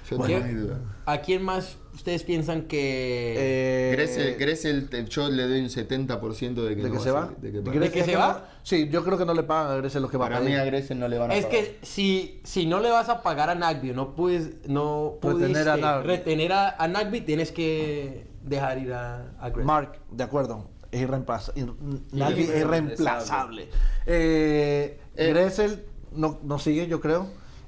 [0.10, 0.78] Yo ¿Qué- tengo mis dudas.
[1.08, 3.36] ¿A quién más ustedes piensan que...
[3.38, 7.32] Eh, Gressel, yo le doy un 70% de que, ¿De no que se va?
[7.38, 7.80] de que ¿De va.
[7.80, 8.50] ¿De que es se va?
[8.64, 10.48] sí, yo creo que no le pagan a Gressel lo que va Para a mí
[10.48, 10.60] pedir.
[10.60, 11.62] a Gressel no le van a Es pagar.
[11.62, 15.70] que si, si no le vas a pagar a Nagby, no puedes, no Retener pudiste
[15.70, 16.08] a Nagby.
[16.08, 19.66] retener a, a Nagby, tienes que dejar ir a, a Gressel.
[19.66, 20.70] Mark, de acuerdo.
[20.92, 21.66] Es irreemplazable.
[22.14, 23.64] Nadie es Irreemplazable.
[23.64, 23.70] irreemplazable.
[24.08, 25.30] Eh, Eh.
[25.30, 27.28] Gressel no, no sigue, yo creo.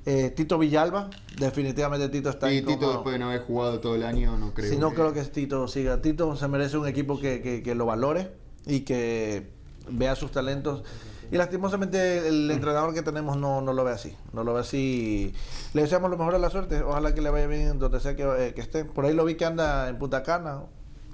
[0.10, 2.62] Eh, Tito Villalba, definitivamente Tito está Y.
[2.62, 4.70] Tito después de no haber jugado todo el año, no creo.
[4.70, 6.02] Si no creo que Tito siga.
[6.02, 8.32] Tito se merece un equipo que, que- que lo valore
[8.66, 9.50] y que
[9.90, 10.84] vea sus talentos.
[11.30, 14.16] Y lastimosamente el entrenador que tenemos no, no lo ve así.
[14.32, 15.34] No lo ve así.
[15.74, 16.82] Le deseamos lo mejor de la suerte.
[16.84, 18.86] Ojalá que le vaya bien donde sea que, eh, que esté.
[18.86, 20.62] Por ahí lo vi que anda en Punta Cana,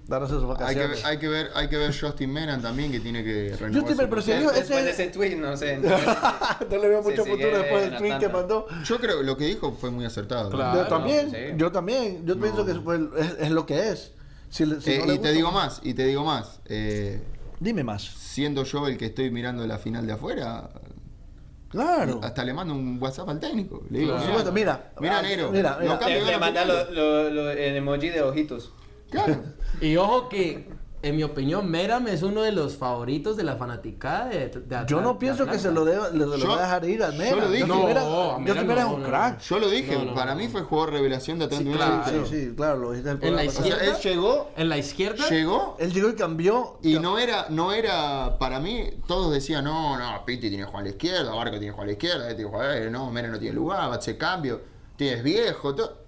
[0.07, 0.97] dándose sus Hay que, vacaciones.
[0.97, 3.81] ver- hay que ver, hay que ver Justin Menan también que tiene que renovar.
[3.87, 5.77] Justin pero si Después ese- de ese tweet, no sé.
[6.69, 8.67] no le veo mucho sigue futuro después del tweet que mandó.
[8.83, 10.49] Yo creo que lo que dijo fue muy acertado.
[10.49, 10.81] Claro.
[10.83, 11.37] yo también, sí.
[11.57, 12.25] yo también.
[12.25, 12.41] Yo No.
[12.41, 14.11] pienso que fue- es, es lo que es.
[14.49, 16.59] Si si Eh, no le y te gusta, digo más, y te digo más.
[16.65, 17.21] eh,
[17.59, 18.03] Dime más.
[18.03, 20.69] siendo yo el que estoy mirando la final de afuera,
[21.69, 22.19] Claro.
[22.21, 23.83] hasta le mando un WhatsApp al técnico.
[23.89, 24.19] Le digo, Claro.
[24.21, 24.91] Por supuesto, mira.
[24.99, 25.49] Mira, ah, negro.
[25.51, 25.97] Mira, mira.
[25.99, 26.07] No.
[26.07, 28.71] Le, le manda lo- lo- lo- el emoji de ojitos.
[29.13, 29.43] Claro.
[29.81, 30.69] Y ojo que,
[31.01, 35.01] en mi opinión, Meram es uno de los favoritos de la fanaticada de, de Yo
[35.01, 37.11] no pienso de que se lo deba, le, lo Yo- va a dejar ir a
[37.11, 37.29] Mera.
[37.31, 37.65] yo lo dije.
[37.65, 39.39] Mera- No, a Justin Mera Mera es no, un no, crack.
[39.41, 40.39] Yo lo dije, No, no, para no.
[40.39, 42.25] mí fue jugador revelación de Atlanta Sí, claro.
[42.27, 43.41] Sí, sí, claro, lo dijiste en la.
[43.43, 43.99] O sea, él izquierda.
[43.99, 46.77] llegó, En la izquierda, llegó Él llegó y cambió.
[46.81, 50.81] y no era, no era, para mí, todos decían, no, no, Pitti tiene que jugar
[50.81, 52.89] a la izquierda, Barco tiene que jugar a la izquierda, este tiene que jugar, eh,
[52.89, 54.61] no, Mera no tiene lugar, va a hacer cambio,
[54.95, 56.02] tienes viejo, todo.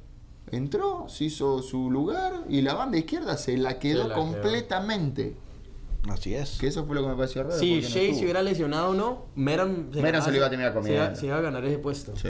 [0.52, 4.24] Entró, se hizo su lugar y la banda izquierda se la quedó Se la quedó.
[4.26, 5.36] completamente.
[6.10, 6.60] Así es.
[6.60, 7.58] Que eso fue lo que me pareció raro.
[7.58, 8.18] si no Shea estuvo.
[8.20, 11.04] se hubiera lesionado o no, Meram Meram ganaba- se lo iba a se comiendo.
[11.04, 12.16] iba- Se iba a ganar ese puesto.
[12.16, 12.30] Sí.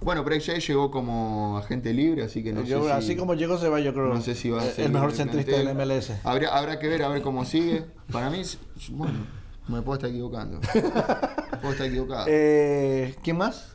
[0.00, 2.92] Bueno, Break Jay llegó como agente libre, así que no Yo- sé si...
[2.92, 4.14] así como llegó se va, yo creo.
[4.14, 6.12] No sé si va a el- ser el mejor centrista del MLS.
[6.22, 7.84] Habrá, habrá que ver a ver cómo sigue.
[8.12, 8.42] Para mí,
[8.90, 9.14] bueno,
[9.66, 10.60] me puedo estar equivocando.
[11.60, 12.26] puedo estar equivocado.
[12.28, 13.74] Eh, ¿Quién más?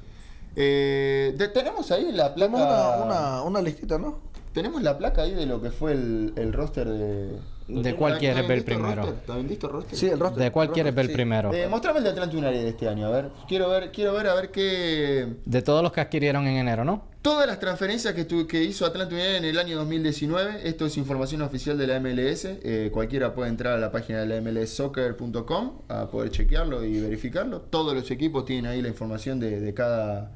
[0.55, 2.51] Eh, de- tenemos ahí la placa.
[2.57, 4.19] Tenemos una, una, una listita, ¿no?
[4.53, 7.37] Tenemos la placa ahí de lo que fue el, el roster de.
[7.67, 9.13] ¿De cuál ¿Está- quieres ver primero?
[9.27, 9.97] bien listo el roster?
[9.97, 10.43] Sí, el roster.
[10.43, 11.13] ¿De cuál quieres roster, ver sí.
[11.13, 11.53] primero?
[11.53, 13.29] Eh, mostrame el de Atlanta United de este año, a ver.
[13.47, 15.27] Quiero ver, quiero ver a ver qué.
[15.45, 17.03] De todos los que adquirieron en enero, ¿no?
[17.21, 20.97] Todas las transferencias que, tu- que hizo Atlanta United en el año 2019, esto es
[20.97, 25.71] información oficial de la MLS, eh, cualquiera puede entrar a la página de la mlssoccer.com
[25.87, 27.61] a poder chequearlo y verificarlo.
[27.61, 30.31] Todos los equipos tienen ahí la información de, de cada,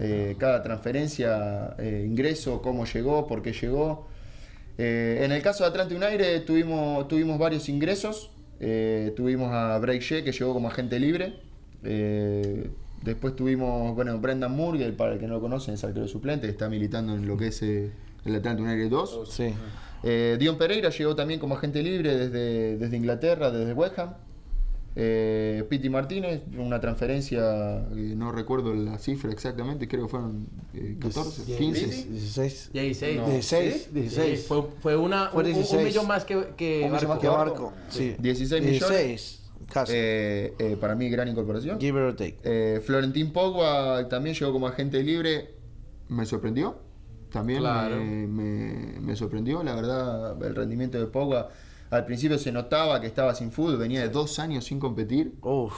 [0.00, 4.06] eh, cada transferencia, eh, ingreso, cómo llegó, por qué llegó.
[4.78, 8.30] Eh, en el caso de Atlanta United tuvimos, tuvimos varios ingresos.
[9.16, 11.34] Tuvimos a Bray Shea que llegó como agente libre.
[13.02, 16.52] Después tuvimos, bueno, Brendan que para el que no lo conocen es arquero suplente, que
[16.52, 17.92] está militando en lo que es el
[18.24, 19.28] Atlanta United 2.
[19.30, 19.54] Sí.
[20.38, 24.14] Dion Pereira llegó también como agente libre desde, desde Inglaterra, desde West Ham.
[25.00, 30.96] Eh, Piti Martínez, una transferencia, eh, no recuerdo la cifra exactamente, creo que fueron eh,
[30.98, 31.86] 14, 15.
[32.10, 32.70] 16.
[32.72, 33.16] 16.
[33.16, 33.28] No.
[33.28, 33.74] 16.
[33.74, 34.46] Sí, 16.
[34.48, 35.84] fue, fue una, Fue un- un, 16.
[35.84, 37.20] millón más que, que Un millón más Barco.
[37.20, 37.62] ¿Qué Barco?
[37.66, 37.72] barco?
[37.90, 38.16] Sí.
[38.18, 38.88] 16 millones.
[38.88, 39.42] 16.
[39.72, 39.92] Casi.
[39.94, 41.78] Eh, eh, para mí, gran incorporación.
[41.78, 42.38] Give it or take.
[42.42, 45.50] Eh, Florentín Pogba también llegó como agente libre.
[46.08, 46.76] Me sorprendió.
[47.30, 47.96] También Claro.
[48.02, 49.62] me, me- me sorprendió.
[49.62, 51.50] La verdad, el rendimiento de Pogba.
[51.90, 53.78] Al principio se notaba que estaba sin fútbol.
[53.78, 55.34] Venía de dos años sin competir.
[55.42, 55.74] Uf.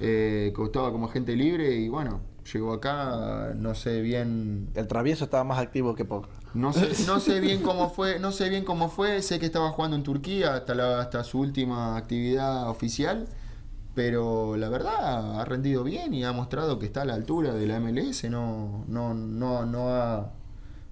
[0.00, 1.74] Eh, estaba como agente libre.
[1.76, 2.20] Y bueno,
[2.52, 3.52] llegó acá.
[3.54, 4.70] No sé bien.
[4.74, 6.28] El travieso estaba más activo que poco.
[6.56, 9.70] No sé, no sé bien cómo fue, no sé bien cómo fue, sé que estaba
[9.70, 13.28] jugando en Turquía hasta la, hasta su última actividad oficial,
[13.94, 17.66] pero la verdad ha rendido bien y ha mostrado que está a la altura de
[17.66, 20.32] la MLS, no, no, no, no ha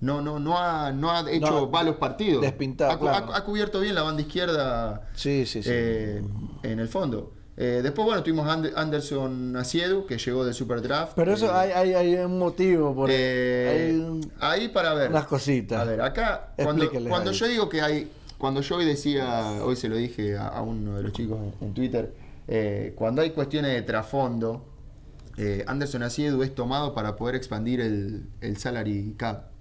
[0.01, 2.43] no, no, no ha, no ha hecho No, malos partidos.
[2.43, 3.33] despintado, ha, claro.
[3.33, 5.69] ha- ha cubierto bien la banda izquierda Sí, sí, sí.
[5.73, 6.23] eh,
[6.63, 7.33] en el fondo.
[7.57, 11.13] Eh, después, bueno, tuvimos Anderson Asiedu, que llegó del Super Draft.
[11.15, 15.11] Pero eso Eh, hay, hay, hay un motivo por eh, hay un- ahí para ver.
[15.11, 15.81] unas cositas.
[15.81, 19.89] A ver, acá, cuando, cuando yo digo que hay, cuando yo hoy decía, hoy se
[19.89, 22.13] lo dije a, a uno de los chicos en, en Twitter,
[22.49, 24.67] eh, cuando hay cuestiones de trasfondo,
[25.37, 29.54] eh, Anderson Asiedu es tomado para poder expandir el, el salary cap.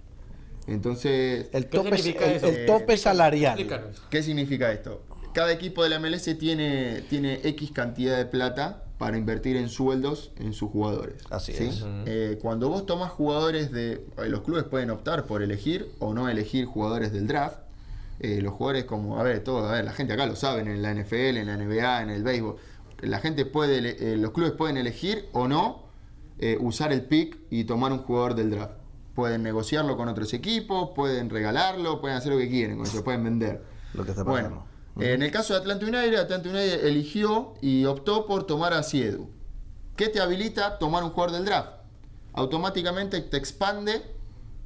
[0.66, 3.58] Entonces, el ¿Qué tope, significa el, tope salarial.
[3.58, 4.02] Explícanos.
[4.10, 5.02] ¿qué significa esto?
[5.32, 10.30] Cada equipo de la MLS tiene, tiene X cantidad de plata para invertir en sueldos
[10.38, 11.16] en sus jugadores.
[11.30, 11.64] Así ¿sí?
[11.66, 11.84] es.
[12.06, 13.92] Eh, cuando vos tomás jugadores de...
[14.18, 17.58] eh, Los clubes pueden optar por elegir o no elegir jugadores del draft.
[18.20, 20.80] Eh, los jugadores como, a ver, todo, a ver, la gente acá lo saben, en
[20.82, 22.56] la NFL, en la NBA, en el béisbol.
[23.00, 25.82] La gente puede, eh, los clubes pueden elegir o no
[26.38, 28.74] eh, usar el pick y tomar un jugador del draft.
[29.14, 33.22] Pueden negociarlo con otros equipos, pueden regalarlo, pueden hacer lo que quieren con eso, pueden
[33.24, 33.62] vender.
[33.94, 35.12] Lo que está Bueno, pasando.
[35.12, 39.28] en el caso de Atlanta United, Atlanta United eligió y optó por tomar a Siedu.
[39.96, 41.70] ¿Qué te habilita tomar un jugador del draft?
[42.32, 44.02] Automáticamente te expande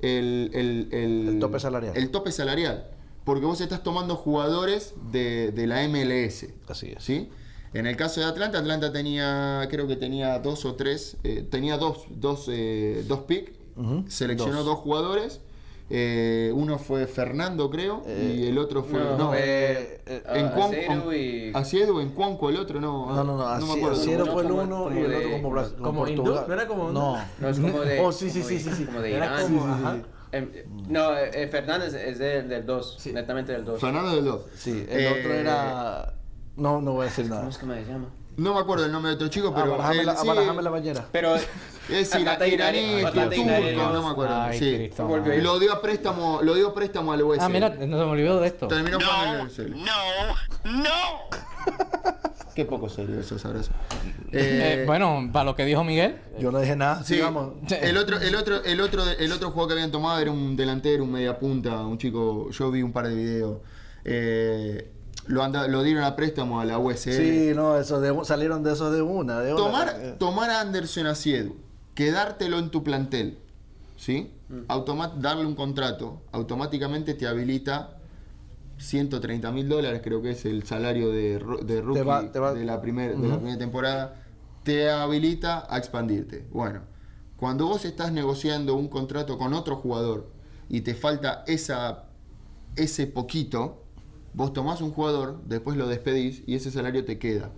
[0.01, 1.97] el, el- el- El tope salarial.
[1.97, 2.87] el tope salarial.
[3.25, 6.47] Porque vos estás tomando jugadores de, de la MLS.
[6.67, 7.05] Así es.
[7.05, 7.29] ¿sí?
[7.75, 11.77] En el caso de Atlanta, Atlanta tenía, creo que tenía dos o tres, eh, tenía
[11.77, 13.21] dos, dos, eh, dos
[13.79, 14.67] Ujú, seleccionó dos.
[14.67, 15.41] dos, jugadores.
[15.91, 18.99] eh, uno fue Fernando, creo, y el otro fue.
[19.01, 23.07] no, No, eh, eh, en Aceru y- Aciedu, en Cuanco, el otro no.
[23.07, 23.47] No, no, no.
[23.49, 23.97] me Así, acuerdo.
[24.01, 26.23] Asiero Uno fue el como- uno como y el de- otro como, Bras- como hindú,
[26.25, 26.45] Portugal.
[26.47, 27.17] ¿no era como- No.
[27.41, 28.01] No, es como de.
[28.01, 28.85] Oh, sí, sí, como sí, de- sí, sí.
[28.85, 29.43] Como de Era Irán.
[29.45, 29.97] como, ajá.
[30.31, 30.51] Em,
[30.91, 33.13] no, eh, Fernández es del, del 2, Sí.
[33.15, 33.81] netamente del 2.
[33.81, 34.43] Fernando del 2.
[34.55, 36.13] Sí, el otro era.
[36.57, 37.39] No, no voy a decir nada.
[37.41, 38.09] ¿Cómo es que me llama?
[38.39, 39.75] No me acuerdo el nombre de otro chico, Ah, pero.
[39.93, 41.07] él la, sí- la bañera.
[41.13, 41.35] Pero
[41.89, 44.35] Es ira- iraní, turco, no me acuerdo.
[44.43, 44.75] Ay, sí.
[44.77, 45.09] Cristo.
[45.43, 47.41] Lo dio a préstamo, lo dio a préstamo al USL.
[47.43, 48.69] Ah, mira, no se me olvidó de esto.
[48.69, 49.73] Terminó en el.
[49.85, 50.91] No, no.
[52.55, 53.71] Qué poco serio eso, sabroso.
[54.33, 57.03] Eh, Eh, bueno, para lo que dijo Miguel, Yo no dije nada.
[57.05, 57.53] Sí, Sigamos.
[57.71, 61.05] el otro, el otro, el otro, el otro juego que habían tomado era un delantero,
[61.05, 62.51] un media punta, un chico.
[62.51, 63.59] Yo vi un par de videos.
[64.05, 64.91] Eh,
[65.29, 67.13] lo, anda- lo dieron a préstamo a la USL.
[67.13, 69.41] Sí, no, de, salieron de eso de una.
[69.41, 69.63] De una.
[69.65, 71.57] tomar, tomar a Anderson Asiedu,
[71.95, 73.39] quedártelo en tu plantel,
[73.97, 74.33] ¿sí?
[74.49, 75.21] Mm.
[75.21, 77.95] Darle un contrato, automáticamente te habilita
[78.79, 82.65] 130 mil dólares, creo que es el salario de, de rookie va- te va- de,
[82.65, 83.39] la primer- de la Ujú.
[83.39, 84.15] primera temporada,
[84.63, 86.47] te habilita a expandirte.
[86.53, 86.81] Bueno,
[87.37, 90.29] cuando vos estás negociando un contrato con otro jugador
[90.69, 92.05] y te falta esa,
[92.77, 93.83] ese poquito,
[94.39, 97.51] vos tomás un jugador, después lo despedís y ese salario te queda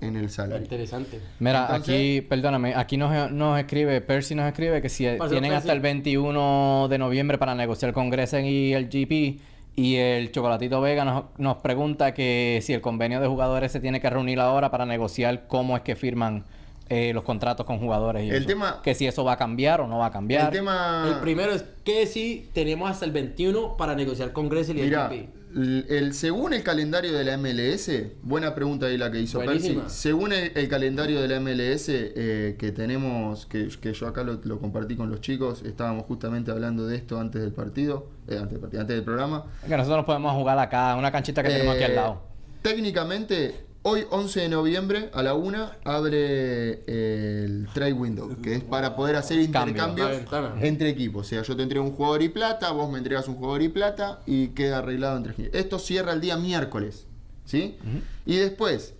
[0.00, 0.62] en el salario.
[0.64, 1.20] Interesante.
[1.38, 5.50] Mira, Entonces- aquí, perdóname, aquí nos, nos escribe, Percy nos escribe que si tienen Percy.
[5.54, 9.38] hasta el 21 de noviembre para negociar con Gresen y el GP.
[9.76, 14.00] Y el Chocolatito Vega nos, nos pregunta que si el convenio de jugadores se tiene
[14.00, 16.44] que reunir ahora para negociar cómo es que firman
[16.88, 18.24] eh, los contratos con jugadores.
[18.24, 18.46] Y El eso.
[18.46, 20.46] tema- Que si eso va a cambiar o no va a cambiar.
[20.46, 21.04] El tema.
[21.06, 24.86] El primero es que si tenemos hasta el 21 para negociar con Gressel y el
[24.88, 25.28] Mira, GP.
[25.54, 27.90] El, el- según el calendario de la MLS,
[28.22, 29.80] buena pregunta ahí la que hizo Percy.
[29.86, 34.40] Según el, el calendario de la MLS eh, que tenemos, que, que yo acá lo,
[34.44, 38.50] lo compartí con los chicos, estábamos justamente hablando de esto antes del partido, eh, antes
[38.52, 39.44] del partido, antes del programa.
[39.66, 42.22] Que nosotros nos podemos jugar acá, una canchita que tenemos aquí al Eh, lado.
[42.62, 43.54] Técnicamente,
[43.88, 49.16] hoy 11 de noviembre a la 1 abre el trade window, que es para poder
[49.16, 49.72] hacer Cambio.
[49.72, 51.26] intercambios entre equipos.
[51.26, 53.68] O sea, yo te entrego un jugador y plata, vos me entregas un jugador y
[53.68, 55.54] plata y queda arreglado entre equipos.
[55.54, 57.06] Esto cierra el día miércoles,
[57.44, 57.78] ¿sí?
[58.26, 58.94] Y después,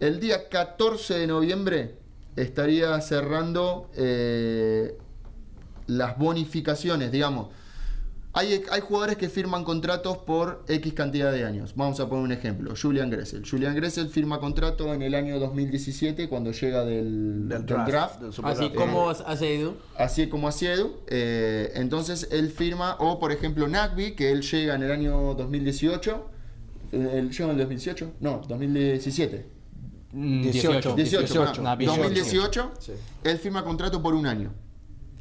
[0.00, 1.94] el día 14 de noviembre
[2.36, 4.96] estaría cerrando eh,
[5.86, 7.48] las bonificaciones, digamos.
[8.32, 11.72] Hay, hay jugadores que firman contratos por X cantidad de años.
[11.74, 12.74] Vamos a poner un ejemplo.
[12.80, 13.42] Julian Gressel.
[13.48, 17.88] Julian Gressel firma contrato en el año 2017 cuando llega del, Del del draft.
[17.90, 18.20] draft.
[18.20, 18.74] del Así draft.
[18.76, 19.74] como sido.
[19.96, 21.00] Así como Asiedu.
[21.08, 26.26] Eh, entonces él firma, o por ejemplo Nagby, que él llega en el año 2018.
[26.92, 28.12] Eh, ¿Él llega en el 2018?
[28.20, 29.46] No, 2017.
[30.12, 30.94] Mm, 18.
[30.94, 31.64] 18, 18, perdón.
[31.64, 32.02] Nah, 18.
[32.02, 32.72] 2018,
[33.24, 34.52] él firma contrato por un año.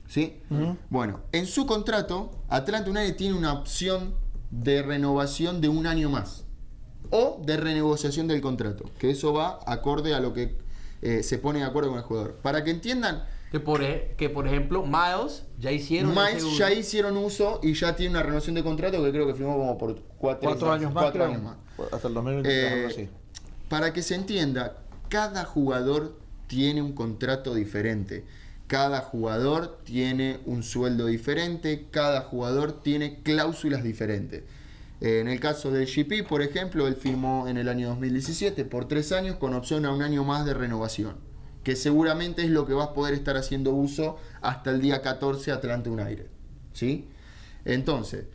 [0.10, 0.42] ¿Sí?
[0.90, 4.16] Bueno, en su contrato, Atlanta United tiene una opción
[4.52, 6.44] de renovación de un año más.
[7.12, 8.86] O de renegociación del contrato.
[9.00, 10.58] Que eso va acorde a lo que
[11.04, 12.34] eh, se pone de acuerdo con el jugador.
[12.42, 16.12] Para que entiendan, Que por, e- que por ejemplo, Miles ya hicieron.
[16.12, 16.80] Miles ya uso.
[16.80, 19.96] hicieron uso y ya tiene una renovación de contrato que creo que firmó como por
[20.18, 21.34] cuatro, Cuatro años más, cuatro creo.
[21.36, 21.58] años más.
[21.94, 23.10] Hasta el 2023, Eh, así.
[23.70, 26.18] Para que se entienda, cada jugador
[26.48, 28.26] tiene un contrato diferente.
[28.70, 31.88] Cada jugador tiene un sueldo diferente.
[31.90, 34.44] Cada jugador tiene cláusulas diferentes.
[35.02, 38.88] Eh, en el caso del GP, por ejemplo, él firmó en el año 2017 por
[38.88, 41.16] tres años con opción a un año más de renovación.
[41.64, 45.52] Que seguramente es lo que vas a poder estar haciendo uso hasta el día 14
[45.52, 46.28] Atlanta United.
[46.74, 47.08] ¿Sí?
[47.66, 48.26] Entonces,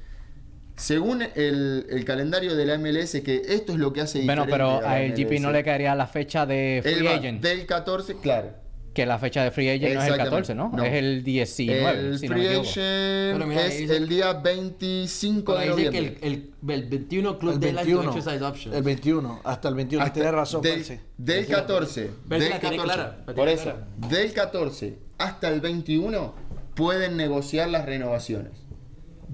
[0.74, 4.84] según el, el calendario de la MLS, que esto es lo que hace Bueno, pero
[4.84, 7.40] a el GP no le caería la fecha de free agent.
[7.40, 8.63] del 14, claro.
[8.94, 10.30] Que la fecha de free agent no es el Exactamente.
[10.30, 10.70] 14, ¿no?
[10.74, 10.84] No.
[10.84, 12.68] Es el 19, el si no free equivoco.
[12.70, 16.26] agent mira, es dice- el día 25 de Pero dice que noviembre.
[16.28, 18.02] el, el, el 21 Club El 21.
[18.16, 18.76] Exercise Options.
[18.76, 19.40] El 21.
[19.44, 20.02] Hasta el 21.
[20.04, 22.10] Hasta- Tienes razón, del, del 14.
[22.28, 23.86] Percy del la tiene 14 clara, la por eso, clara.
[24.08, 26.34] del 14 hasta el 21
[26.74, 28.52] pueden negociar las renovaciones.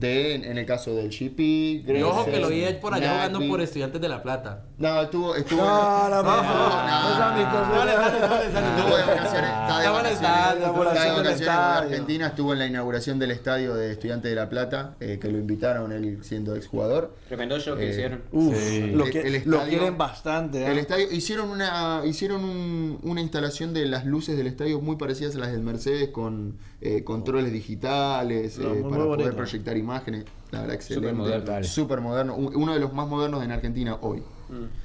[0.00, 3.50] De, en el caso del GP, Y ojo que lo vi por allá jugando Nagby.
[3.50, 4.64] por Estudiantes de La Plata.
[4.78, 5.34] No, estuvo.
[5.36, 7.66] estuvo No, no, no, no, no, no, no, amistoso.
[7.70, 11.78] no, Estuvo de vacaciones, está de vacaciones, de el vacaciones en.
[11.78, 15.38] Argentina, estuvo en la inauguración del estadio de Estudiantes de La Plata, eh, que lo
[15.38, 17.14] invitaron él siendo exjugador.
[17.28, 18.22] Tremendo show que Eh, hicieron.
[18.32, 18.54] Uf,
[18.94, 20.62] lo, El- que- el lo estadio- quieren bastante.
[20.62, 20.70] ¿eh?
[20.70, 25.36] El estadio hicieron una hicieron un- una instalación de las luces del estadio muy parecidas
[25.36, 29.36] a las del Mercedes con eh, controles digitales No, eh, para poder bonito.
[29.36, 30.24] proyectar imágenes.
[30.50, 31.12] La verdad excelente.
[31.12, 31.62] moderno.
[31.64, 32.34] Súper moderno.
[32.34, 34.22] Un- Uno de los más modernos en Argentina hoy.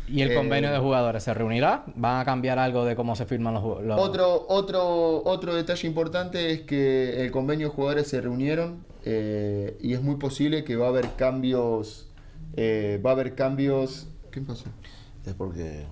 [0.08, 1.86] ¿Y el Eh, convenio de jugadores se reunirá?
[1.96, 3.64] ¿Van a cambiar algo de cómo se firman los
[3.98, 9.94] Otro, otro, otro detalle importante es que el convenio de jugadores se reunieron eh, y
[9.94, 12.10] es muy posible que va a haber cambios.
[12.58, 14.08] eh, va a haber cambios.
[14.32, 14.66] ¿Qué pasó?
[15.26, 15.86] Es porque.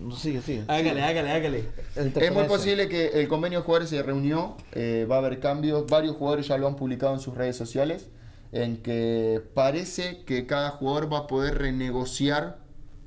[0.00, 0.64] No, sigue, sigue.
[0.68, 1.64] Hágale, hágale, hágale.
[1.96, 5.86] Es muy posible que el convenio de jugadores se reunió, eh, va a haber cambios,
[5.86, 8.08] varios jugadores ya lo han publicado en sus redes sociales,
[8.52, 12.58] en que parece que cada jugador va a poder renegociar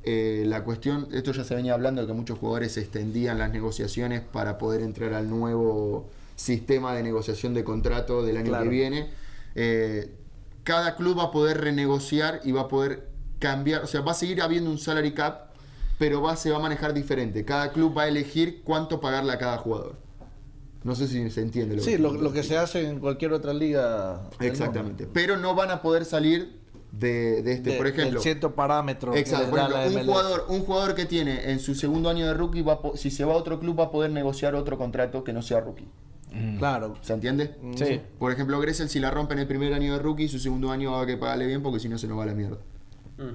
[0.04, 4.22] eh, la cuestión, esto ya se venía hablando de que muchos jugadores extendían las negociaciones
[4.22, 8.64] para poder entrar al nuevo sistema de negociación de contrato del año Claro.
[8.66, 9.10] que viene.
[9.56, 10.12] Eh,
[10.64, 14.16] cada club va a poder renegociar y va a poder cambiar, o sea, va a
[14.16, 15.52] seguir habiendo un salary cap,
[15.98, 17.44] pero va, se va a manejar diferente.
[17.46, 19.96] Cada club va a elegir cuánto pagarle a cada jugador.
[20.84, 23.34] No sé si se entiende lo Sí, que lo, lo que se hace en cualquier
[23.34, 24.30] otra liga.
[24.40, 25.08] Exactamente.
[25.12, 26.60] Pero no van a poder salir
[26.92, 28.22] de, de este, por De- del ejemplo.
[28.22, 29.14] cierto parámetro.
[29.16, 32.62] Exacto, por ejemplo, un jugador, un jugador que tiene en su segundo año de rookie,
[32.62, 35.34] va a si se va a otro club, va a poder negociar otro contrato que
[35.34, 35.88] no sea rookie.
[36.60, 36.96] Claro.
[37.02, 37.56] ¿Se entiende?
[37.76, 38.00] Sí.
[38.20, 40.92] Por ejemplo, Gressel, si la rompe en el primer año de rookie, su segundo año
[40.92, 42.58] va a que pagarle bien porque si no se nos va a la mierda.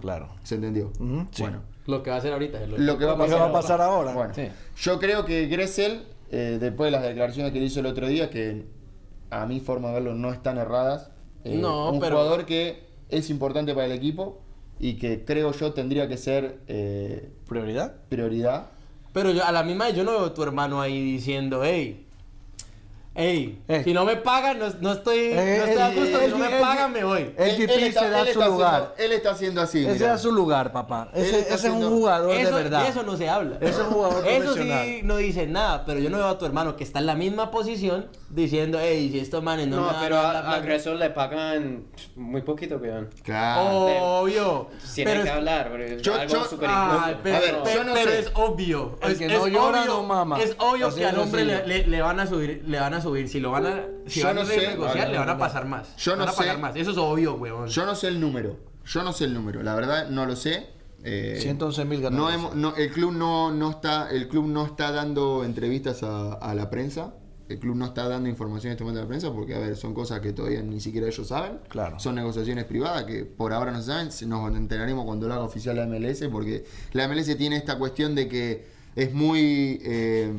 [0.00, 0.28] Claro.
[0.44, 0.92] ¿Se entendió?
[1.32, 1.42] Sí.
[1.42, 1.62] Bueno.
[1.86, 2.60] Lo que va a hacer ahorita.
[2.66, 4.12] Lo que va a Lo que pasar, va a pasar ahora.
[4.14, 4.48] Bueno, Sí.
[4.76, 8.30] yo creo que Gressel, eh, después de las declaraciones que le hizo el otro día,
[8.30, 8.64] que
[9.30, 11.10] a mi forma de verlo no están erradas,
[11.44, 14.40] eh, No, un pero- jugador que es importante para el equipo
[14.78, 17.96] y que creo yo tendría que ser eh, ¿Prioridad?
[18.08, 18.66] prioridad.
[19.12, 22.01] Pero yo, a la misma vez yo no veo a tu hermano ahí diciendo, hey,
[23.14, 23.82] hey, Eh.
[23.84, 26.48] si no me pagan, no, no estoy, Eh, no estoy a gusto, si no me
[26.60, 27.34] pagan, me voy.
[27.36, 28.74] El GP él está- se da su lugar.
[28.74, 29.86] haciendo- él está haciendo así.
[29.86, 30.14] Ese mira.
[30.14, 31.10] es su lugar, papá.
[31.14, 32.86] Ese, ese es un haciendo- jugador Eso, de verdad.
[32.88, 33.56] eso no se habla.
[33.60, 36.46] Ese es un jugador Eso sí no dice nada, pero yo no veo a tu
[36.46, 39.98] hermano que está en la misma posición diciendo, hey, si estos manes no, No, me
[40.00, 40.60] pero a, a plata".
[40.60, 41.84] Gressel le pagan
[42.16, 43.10] muy poquito, weón.
[43.22, 44.20] Claro.
[44.22, 44.68] Obvio.
[44.94, 46.56] Tiene pero que es- hablar, es Yo- algo yo- injusto.
[46.58, 48.98] pero, A ver, pero- yo no pero es obvio.
[49.02, 50.40] El que es no llora, obvio, no mama.
[50.40, 51.44] Es obvio que al hombre
[51.86, 53.28] le, van a subir, le van a subir.
[53.28, 55.66] Si lo van a, si Yo van no a sé, no, le van a pasar
[55.66, 55.94] más.
[55.96, 56.62] Yo no van a pagar sé.
[56.62, 56.76] más.
[56.76, 57.68] Eso es obvio, weón.
[57.68, 58.56] Yo no sé el número.
[58.86, 59.62] Yo no sé el número.
[59.62, 60.68] La verdad no lo sé.
[61.04, 62.34] Eh, 111 mil no ganadores.
[62.36, 66.54] hemos- no, el club no, no está el club no está dando entrevistas a, a
[66.54, 67.14] la prensa
[67.48, 69.76] el club no está dando información en este momento a la prensa porque a ver
[69.76, 71.98] son cosas que todavía ni siquiera ellos saben Claro.
[71.98, 75.74] son negociaciones privadas que por ahora no se saben nos enteraremos cuando lo haga oficial
[75.74, 80.32] la MLS porque la MLS tiene esta cuestión de que es muy eh,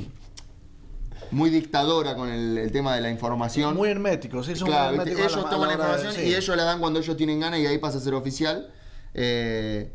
[1.34, 5.00] muy dictadora con el, el tema de la información Muy hermético, sí, son Claro, muy
[5.00, 6.32] herméticos ellos la- toman la la hora de- información sí.
[6.32, 8.72] y ellos la dan cuando ellos tienen ganas y ahí pasa a ser oficial.
[9.14, 9.92] Eh,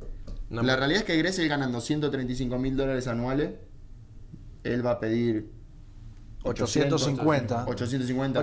[0.50, 3.50] No la realidad es que Gressel ganando 135 mil dólares anuales,
[4.64, 5.50] él va a pedir
[6.44, 7.64] 850.
[7.66, 8.42] 850,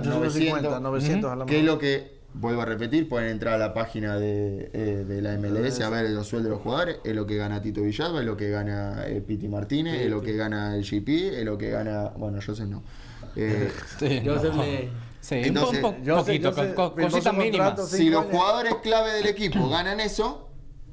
[0.80, 1.72] 900, 900 a la que es mano.
[1.74, 5.80] lo que, vuelvo a repetir, pueden entrar a la página de, eh, de la MLS
[5.80, 8.36] a ver los sueldos de los jugadores, es lo que gana Tito Villalba, es lo
[8.36, 12.10] que gana eh, Piti Martínez, es lo que gana el GP, es lo que gana,
[12.16, 12.82] bueno, Joseph no.
[13.36, 14.62] Eh, Sí, Joseph no.
[14.62, 14.88] le-
[15.20, 17.90] Sí, Entonces, un po- yo sé- poquito, yo sé, co- co- cositas mínimas.
[17.90, 17.96] sí.
[17.96, 20.48] si los jugadores clave del equipo ganan eso,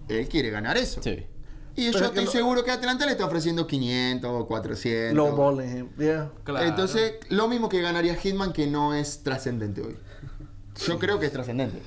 [0.09, 1.01] él quiere ganar eso.
[1.03, 1.25] Sí.
[1.75, 5.15] Y yo Pero que estoy lo- seguro que Atlanta le está ofreciendo 500, 400.
[5.15, 6.31] Low balling, yeah.
[6.43, 6.65] Claro.
[6.67, 9.95] Entonces, lo mismo que ganaría Hitman, que no es trascendente hoy.
[10.87, 11.79] Yo creo que es trascendente.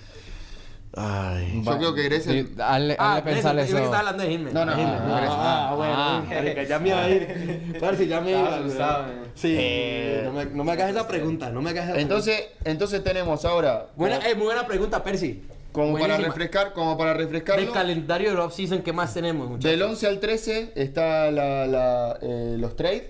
[0.98, 1.62] Ay.
[1.62, 2.20] Yo creo que.
[2.20, 4.38] Sí, hazle, Ah, hazle pensar eso, yo que estaba hablando de.
[4.38, 5.36] No, no, de no, Gressel.
[5.38, 5.94] Ah, bueno.
[5.94, 6.24] Ah.
[6.26, 7.76] marica, ya me iba a ir.
[7.80, 9.08] Parce, ya me Estaba iba.
[9.10, 9.30] eh.
[9.34, 13.44] Sí, no, me, no me hagas esa pregunta, no me hagas esa Entonces, entonces tenemos
[13.44, 15.42] ahora, Buena, eh, muy buena pregunta, Percy.
[15.72, 19.70] como para refrescar, como para Del refrescarlo, calendario del off-season, ¿qué más tenemos, muchachos?
[19.70, 23.02] del 11 al 13 está la, la, eh, los trades.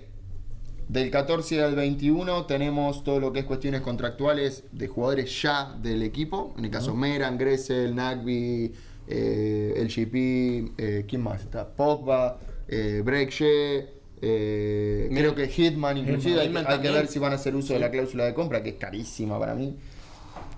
[0.87, 6.01] Del 14 al 21 tenemos todo lo que es cuestiones contractuales de jugadores ya del
[6.01, 6.53] equipo.
[6.57, 8.73] En el caso Meran, Gressel, Nagby,
[9.09, 11.67] eh, el GP, eh, ¿quién más está?
[11.67, 13.85] Pogba, eh, Break Shea,
[14.19, 16.93] Eh, creo que Hitman, inclusive, hay, Hitman hay que también.
[16.95, 19.53] ver si van a hacer uso de la cláusula de compra, que es carísima para
[19.53, 19.77] mí.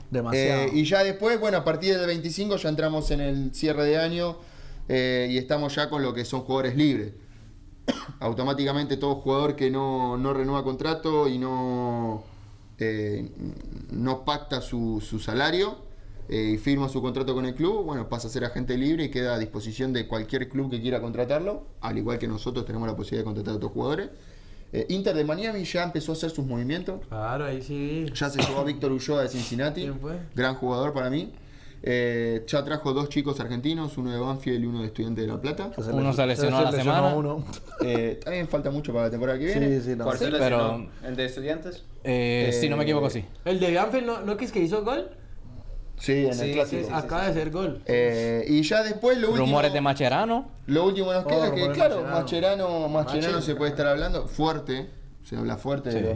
[0.09, 0.63] Demasiado.
[0.63, 3.97] Eh, y ya después, bueno, a partir del 25 ya entramos en el cierre de
[3.97, 4.37] año
[4.87, 7.11] eh, y estamos ya con lo que son jugadores libres.
[8.19, 12.23] Automáticamente todo jugador que no, no renueva contrato y no,
[12.77, 13.29] eh,
[13.91, 15.89] no pacta su, su salario
[16.29, 19.09] eh, y firma su contrato con el club, bueno, pasa a ser agente libre y
[19.09, 22.95] queda a disposición de cualquier club que quiera contratarlo, al igual que nosotros tenemos la
[22.95, 24.09] posibilidad de contratar a otros jugadores.
[24.71, 27.01] Eh, Inter de Miami ya empezó a hacer sus movimientos.
[27.07, 28.05] Claro, ahí sí.
[28.13, 29.89] Ya se llevó a Víctor Ulloa de Cincinnati,
[30.35, 31.33] gran jugador para mí.
[31.81, 35.39] Eh, ya trajo dos chicos argentinos, uno de Banfield y uno de Estudiante de La
[35.39, 35.71] Plata.
[35.91, 37.15] Uno se lesionó a la semana.
[37.15, 37.43] uno.
[37.83, 39.79] Eh, también falta mucho para la temporada que viene.
[39.79, 40.03] Sí, sí, no.
[40.03, 41.83] ¿Cuál se Sí, pero- ¿El de estudiantes?
[42.03, 43.23] Eh, si no me equivoco, sí.
[43.45, 45.09] El de Banfield no, ¿no que es que hizo gol?
[45.97, 46.81] Sí, en Sí, el clásico.
[46.83, 46.93] sí, sí.
[46.93, 47.81] Acaba de hacer gol.
[47.85, 50.49] Eh, y ya después lo último, Rumores de Macherano.
[50.67, 52.19] lo último nos Oh, queda que, claro, Mascherano.
[52.19, 54.87] Mascherano, Mascherano Mache- se puede estar hablando fuerte,
[55.23, 56.15] se habla fuerte de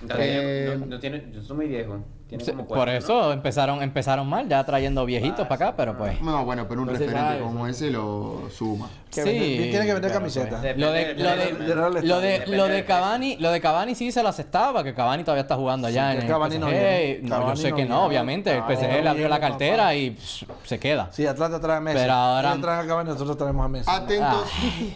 [0.00, 0.06] Sí.
[0.10, 1.98] Eh, no, no tiene, yo soy muy viejo.
[2.28, 6.20] Tiene Sí, como Por eso empezaron, empezaron mal, ya trayendo viejitos para acá, pero pues.
[6.20, 8.90] no, bueno, pero un referente como ese lo suma.
[9.12, 10.60] Que vender- tiene que vender camisetas.
[10.60, 12.20] pues, Lo de, lo de, lo
[12.68, 12.86] de, lo.
[12.86, 16.16] Cavani, lo de Cavani sí se lo aceptaba, que Cavani todavía está jugando allá Sí,
[16.16, 16.72] en el Cavani no PSG.
[16.72, 17.18] viene.
[17.22, 17.94] No, Cavani yo sé no que viene.
[17.96, 18.50] no, obviamente.
[18.52, 19.48] El No, PSG no le abrió viene, la papá.
[19.48, 20.16] cartera y
[20.64, 21.08] se queda.
[21.12, 21.98] Sí, Atlanta trae a Messi.
[21.98, 23.88] Pero ahora- Ellos traen a Cavani, nosotros traemos a Messi.
[23.90, 24.48] Atentos,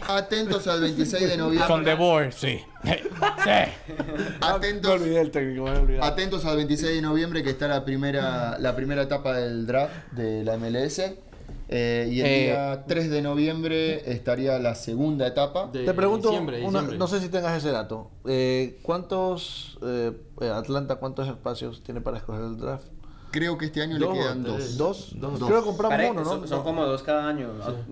[0.07, 0.17] Ah.
[0.17, 1.67] atentos al 26 de noviembre.
[1.67, 2.59] Con The Board, sí.
[2.83, 2.91] sí.
[4.41, 5.99] Atentos, olvidé el técnico, me olvidé.
[6.01, 10.43] atentos al 26 de noviembre que está la primera, la primera etapa del draft de
[10.43, 10.99] la MLS.
[11.73, 15.69] Eh, y el Eh, día 3 de noviembre estaría la segunda etapa.
[15.71, 16.97] De Te pregunto, diciembre, una- diciembre.
[16.97, 18.09] no sé si tengas ese dato.
[18.25, 19.77] Eh, ¿Cuántos,
[20.41, 22.87] Atlanta, cuántos espacios tiene para escoger el draft?
[23.31, 24.77] Creo que este año Dos le quedan tres.
[24.77, 25.13] dos.
[25.17, 25.39] ¿Dos?
[25.39, 25.47] Dos.
[25.49, 26.29] Creo que compramos Pare- uno, ¿no?
[26.29, 27.49] son, son como dos cada año.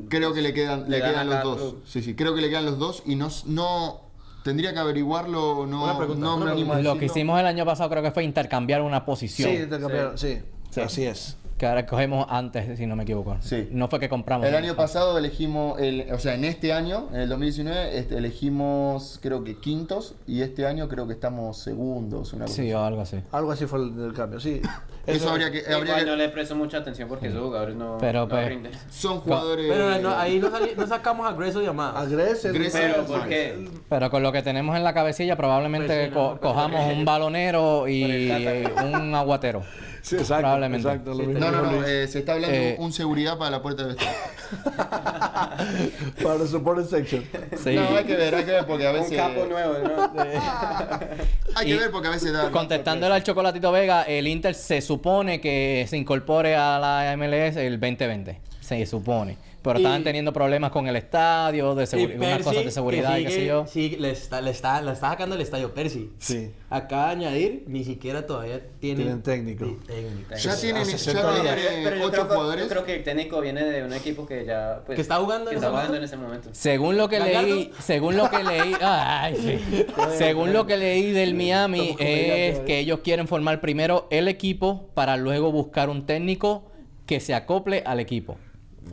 [0.10, 1.58] Creo que le quedan, le Le dan quedan los dos.
[1.58, 1.82] club.
[1.86, 4.09] Sí, sí, creo que le quedan los dos y no, no
[4.44, 7.46] tendría que averiguarlo, no, Una pregunta, no una me animo a Lo que hicimos el
[7.46, 9.50] año pasado creo que fue intercambiar una posición.
[9.50, 10.42] Sí, intercambiaron, sí.
[10.70, 10.82] Sí.
[10.82, 11.38] Así es.
[11.60, 13.36] Que ahora cogemos antes, si no me equivoco.
[13.42, 13.68] Sí.
[13.72, 14.48] No fue que compramos.
[14.48, 19.20] El año pasado elegimos, el, o sea, en este año, en el 2019, este, elegimos
[19.22, 22.32] creo que quintos y este año creo que estamos segundos.
[22.32, 23.18] Una Sí, o algo así.
[23.34, 24.62] Algo así fue el, el cambio, sí.
[25.06, 25.60] Eso habría que...
[25.66, 28.48] habría Igual que- no le presto mucha atención porque esos jugadores no, Pero, no pues,
[28.48, 28.72] rinden.
[28.90, 29.66] son jugadores...
[29.70, 32.06] Pero no, ahí no, sali- no sacamos a Greso llamadas.
[32.08, 32.54] Agrese.
[32.54, 33.68] Grecia- Pero, ¿por qué?
[33.90, 37.04] Pero con lo que tenemos en la cabecilla, probablemente Pues sí, co- no, cojamos un
[37.04, 39.62] balonero y eh, un aguatero.
[40.10, 40.42] Sí, exacto.
[40.42, 40.88] Probablemente.
[40.88, 43.52] Exacto, lo Sí, mismo No, no, no, eh, se está hablando Eh, un seguridad para
[43.52, 44.20] la puerta de vestuario.
[46.24, 47.24] Para el support section.
[47.64, 47.76] Sí.
[47.76, 49.16] No, hay que ver, hay que ver porque a Un veces...
[49.18, 50.12] capo nuevo, ¿no?
[51.56, 52.50] Hay que Y ver porque a veces da...
[52.50, 57.80] Contestándole al Chocolatito Vega, el Inter se supone que se incorpore a la MLS el
[57.80, 58.40] 2020.
[58.62, 59.38] Se supone.
[59.62, 61.84] Pero Y- estaban teniendo problemas con el estadio, de
[62.16, 63.66] unas cosas de seguridad que y qué sé yo.
[63.68, 66.12] Sí, le está, le está, le está sacando el estadio Percy.
[66.18, 66.52] Sí.
[66.70, 69.66] Acaba de añadir, ni siquiera todavía tienen, Tienen técnico.
[69.86, 70.36] Técnico.
[70.36, 71.56] Ya tienen, Hace ya 60 días.
[71.56, 72.64] tienen Pero yo ocho creo, que- jugadores.
[72.64, 74.82] yo creo que el técnico viene de un equipo que ya...
[74.86, 75.98] pues, Que está jugando que en está jugando momento.
[75.98, 76.50] en ese momento.
[76.54, 79.86] Según lo que leí, según lo que leí, ay, sí.
[80.18, 85.18] según lo que leí del Miami es que ellos quieren formar primero el equipo para
[85.18, 86.72] luego buscar un técnico
[87.06, 88.38] que se acople al equipo.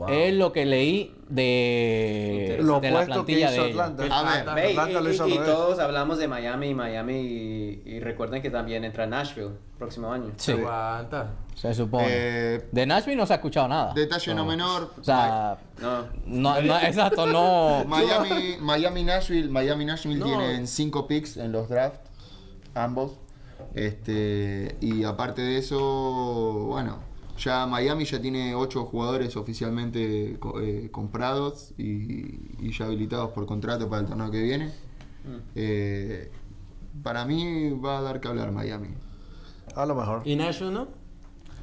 [0.09, 3.81] Es lo que leí de, Lo de la que plantilla hizo de ellos.
[3.81, 4.55] A Atlanta.
[4.55, 5.47] ver, y, Atlanta lo y- hizo al y revés.
[5.49, 10.33] todos hablamos de Miami, Miami y, y recuerden que también entra Nashville próximo año.
[10.37, 11.33] Sí, Aguanta.
[11.55, 12.07] se supone.
[12.09, 13.93] Eh, de Nashville no se ha escuchado nada.
[13.95, 14.93] Detalle no menor.
[15.01, 17.85] O sea, No, no, no, exacto, no.
[17.87, 20.27] Miami, Miami Nashville, Miami Nashville No.
[20.27, 22.01] tienen cinco picks en los drafts,
[22.75, 23.13] ambos.
[23.75, 25.79] Este, y aparte de eso,
[26.69, 27.01] bueno,
[27.37, 33.47] ya Miami ya tiene ocho jugadores oficialmente co- eh, comprados y, y ya habilitados por
[33.47, 34.73] contrato para el torneo que viene.
[35.55, 36.31] Eh,
[37.03, 38.89] para mí va a dar que hablar Miami.
[39.75, 40.23] A lo mejor.
[40.25, 40.89] ¿Y Nashville no?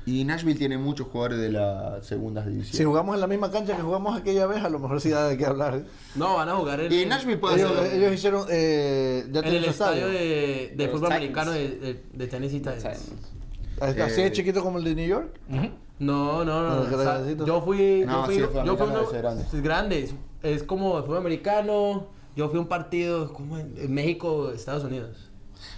[0.06, 2.76] Y Nashville tiene muchos jugadores de las segundas divisiones.
[2.78, 5.30] Si jugamos en la misma cancha que jugamos aquella vez, a lo mejor sí da
[5.30, 5.76] de qué hablar.
[5.78, 5.86] ¿eh?
[6.16, 7.94] No, van a jugar en, y Nashville puede Ellos, ser.
[7.94, 8.46] ellos hicieron.
[8.50, 11.12] Eh, ya en tienen el estadio de, fútbol Titans.
[11.16, 13.12] americano de, de, de Tennessee Titans.
[13.80, 15.40] Así Eh, de chiquito como el de New York.
[16.00, 16.76] No, no, no.
[16.78, 17.48] Los o sea, grandecitos.
[17.48, 18.04] yo fui.
[18.06, 19.08] No, yo fui, sí, yo fui uno.
[19.12, 19.44] grande.
[19.44, 20.00] Es grande.
[20.04, 22.08] Es, es como el fútbol americano.
[22.36, 25.30] Yo fui a un partido como en, en México, Estados Unidos.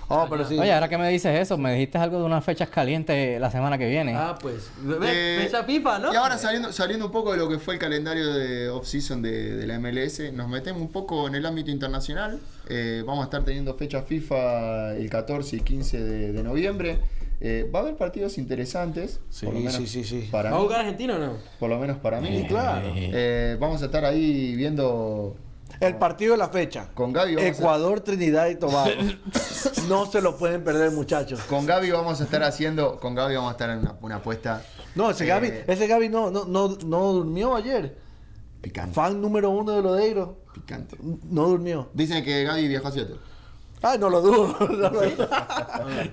[0.07, 0.57] Oh, pero sí.
[0.57, 3.77] Oye, ahora que me dices eso, me dijiste algo de unas fechas calientes la semana
[3.77, 4.15] que viene.
[4.15, 4.69] Ah, pues.
[5.03, 6.13] Eh, Fecha FIFA, ¿no?
[6.13, 9.55] Y ahora saliendo, saliendo un poco de lo que fue el calendario de off-season de,
[9.57, 12.39] de la MLS, nos metemos un poco en el ámbito internacional.
[12.69, 16.99] Eh, vamos a estar teniendo fecha FIFA el 14 y 15 de, de noviembre.
[17.41, 19.19] Eh, va a haber partidos interesantes.
[19.29, 20.27] Sí, por lo menos sí, sí, sí.
[20.31, 21.33] Para ¿Va a jugar Argentina o no?
[21.59, 22.41] por lo menos para mí.
[22.41, 22.91] Sí, claro.
[22.95, 25.35] Eh, vamos a estar ahí viendo
[25.79, 26.89] El partido de la fecha.
[26.93, 28.91] Con Gaby vamos a- Ecuador, Trinidad y Tobago.
[29.89, 31.41] no se lo pueden perder, muchachos.
[31.41, 34.63] Con Gaby vamos a estar haciendo, con Gaby vamos a estar en una, una apuesta
[34.95, 35.27] No, ese Eh.
[35.27, 37.97] Gaby, ese Gaby no, no, no, no durmió ayer.
[38.61, 38.93] picante.
[38.95, 40.39] Fan número uno de Lodeiro.
[40.53, 40.95] Picante.
[41.01, 41.89] No durmió.
[41.93, 43.17] Dicen que Gaby viajó a Seattle.
[43.81, 44.55] Ay, no lo dudo.
[44.69, 45.01] No lo,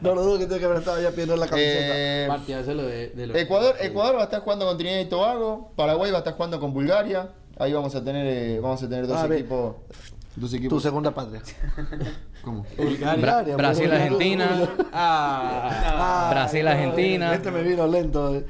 [0.03, 1.93] no lo dudo que tiene que haber estado ya pidiendo la camiseta.
[1.95, 5.07] Eh, Partidazo lo de, de lo- Ecuador, Ecuador va a estar jugando con Trinidad y
[5.07, 5.73] Tobago.
[5.77, 7.31] Paraguay va a estar jugando con Bulgaria.
[7.59, 9.47] Ahí vamos a tener, eh, vamos a tener dos A ver.
[10.37, 10.69] Equipos.
[10.79, 11.43] Tu segunda patria.
[12.43, 12.67] ¿Cómo?
[12.77, 13.15] Bulgaria.
[13.17, 14.05] Bulgaria, Brasil, Bulgaria.
[14.05, 14.69] Argentina.
[14.93, 17.35] Ah, Ah, Brasil, no, Argentina.
[17.35, 18.35] Este me vino lento.
[18.35, 18.47] eh.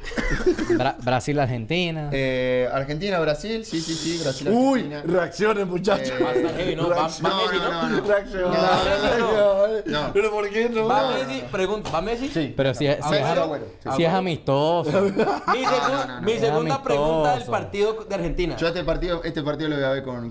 [0.70, 2.08] Bra- Brasil, Argentina.
[2.12, 3.64] Eh, Argentina, Brasil.
[3.66, 4.20] Sí, sí, sí.
[4.22, 6.08] Brasil, Uy, reacciones, muchachos.
[6.18, 6.88] Eh, ¿no?
[6.88, 8.58] Reacciones.
[8.58, 9.66] No, no,
[10.06, 10.12] no.
[10.12, 10.86] Pero ¿por qué no?
[10.88, 11.42] ¿Va Messi?
[11.50, 12.28] Pregunta, ¿va Messi?
[12.28, 12.54] Sí.
[12.56, 13.66] Pero si, es- si, es, Messi, Agüero.
[13.82, 13.88] Sí.
[13.96, 14.90] si es amistoso.
[15.02, 16.22] Mi, segun- no, no, no.
[16.22, 16.82] mi segunda Amistoso.
[16.82, 18.56] pregunta del partido de Argentina.
[18.56, 20.30] Yo este partido, este partido lo voy a ver con,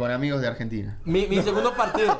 [0.00, 0.98] con, amigos de Argentina.
[1.04, 2.18] Mi, mi segundo partido.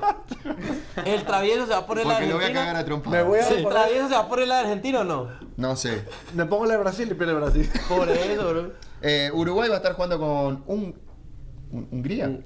[1.05, 2.85] ¿El travieso se va a poner la de Porque lo voy a cagar a Argentina?
[2.85, 3.19] trompadas.
[3.25, 5.29] Me voy a ¿El travieso se va a poner la de Argentina o no?
[5.57, 6.05] No sé.
[6.35, 7.69] Me pongo la de Brasil y pierde Brasil.
[7.89, 8.73] Por eso, bro.
[9.03, 10.95] Eh, Uruguay va a estar jugando con un,
[11.73, 12.39] un- Hungría.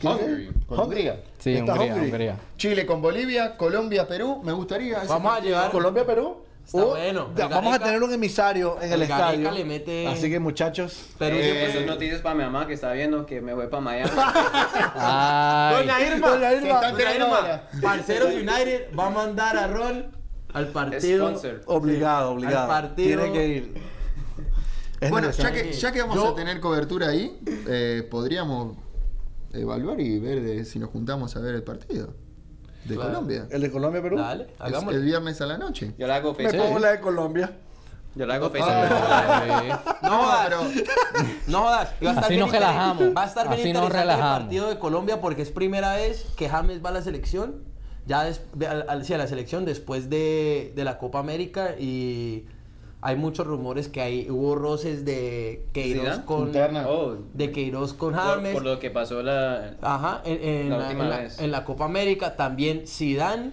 [0.00, 0.50] ¿Qué Hungary.
[0.66, 1.22] Con Hungría.
[1.38, 1.94] Sí, Está Hungría.
[1.96, 2.36] Hungría.
[2.56, 4.40] Chile con Bolivia, Colombia, Perú.
[4.44, 4.98] Me gustaría.
[4.98, 5.56] ese Vamos a partido.
[5.56, 5.70] llevar.
[5.72, 6.36] Colombia, Perú.
[6.64, 7.30] Está Uh, bueno.
[7.34, 9.50] vamos a tener un emisario en el, el estadio.
[9.50, 11.06] le mete- Así que muchachos.
[11.18, 14.10] Perú Eh, se- noticias para mi mamá que está viendo que me voy para Miami.
[14.94, 15.76] Ay.
[15.86, 16.90] Doña Irma, Doña Irma.
[16.90, 17.62] Doña Irma.
[17.82, 20.06] Parceros United va a mandar a Rol
[20.52, 21.28] al partido.
[21.30, 21.60] Sponsor.
[21.66, 22.72] Obligado, obligado.
[22.72, 23.22] Al partido.
[23.24, 23.74] Tiene que ir.
[25.00, 27.36] Es Bueno, ya que, ya que vamos Yo- a tener cobertura ahí,
[27.68, 28.76] eh, podríamos
[29.52, 32.14] evaluar y ver de- si nos juntamos a ver el partido
[32.84, 33.10] de Claro.
[33.10, 33.46] Colombia.
[33.50, 34.16] El de Colombia, Perú.
[34.18, 34.98] Dale, hagámoslo.
[34.98, 35.94] el viernes a la noche.
[35.98, 37.50] Yo le hago Me pongo la de Colombia.
[38.14, 38.60] Yo le hago Ay.
[38.60, 39.78] FaceTime.
[40.02, 40.44] No jodas.
[40.48, 40.60] pero
[41.46, 41.88] No jodas.
[42.00, 42.92] Y va a estar Así bien nos relajamos.
[43.02, 45.94] interesante- Va a estar bien Así nos interesante el partido de Colombia porque es primera
[45.94, 47.62] vez que James va a la selección.
[48.04, 48.42] Ya des-
[48.88, 52.46] a la selección después de, de la Copa América y
[53.04, 56.52] hay muchos rumores que hay, hubo roces de Queiroz con.
[56.86, 58.52] Oh, de Queiroz con James.
[58.54, 59.74] por lo que pasó la...
[59.82, 61.40] Ajá, en, en La la, última en la- vez.
[61.40, 63.50] en la Copa América también Zidane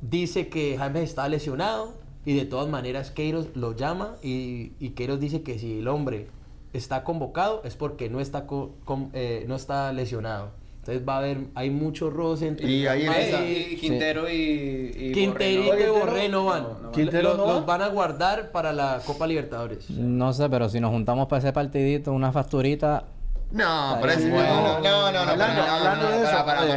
[0.00, 1.92] dice que James está lesionado
[2.24, 6.28] y de todas maneras Queiroz lo llama y, y Queiroz dice que si el hombre
[6.72, 10.50] está convocado es porque no está co- com- eh, no está lesionado.
[10.88, 14.26] Entonces va a haber, hay mucho roce entre Y ahí en James esa- y Quintero
[14.30, 15.92] y, y Quinterito Borré, y ¿no?
[15.98, 16.62] Borré no van.
[16.62, 16.92] No, no van.
[16.92, 17.52] Quintero Los- no va.
[17.56, 19.90] los van a guardar para la Copa Libertadores.
[19.90, 23.04] No sé, pero si nos juntamos para ese partidito, una facturita.
[23.50, 24.52] No, bien, no, bueno.
[24.52, 26.74] no, no, no, Hablando- no, no, hablando no, de eso, para, para, tengo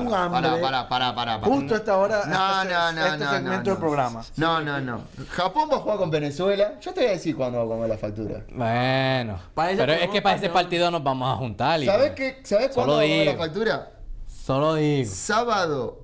[0.00, 0.40] un para, hambre.
[0.62, 1.46] para, para, para, para.
[1.54, 2.22] Justo a esta hora.
[2.26, 3.80] No, este, no, no, este no, segmento no, del no.
[3.80, 4.24] programa.
[4.36, 5.00] No, no, no.
[5.30, 6.74] Japón va a jugar con Venezuela.
[6.80, 8.44] Yo te voy a decir cuándo va a comer la factura.
[8.52, 9.40] Bueno.
[9.56, 11.82] Pero es que para ese partido nos vamos a juntar.
[11.82, 12.40] y- ¿Sabes qué?
[12.44, 13.90] ¿Sabes cuándo va a comer la factura?
[14.28, 15.10] Solo digo.
[15.12, 15.98] Sábado.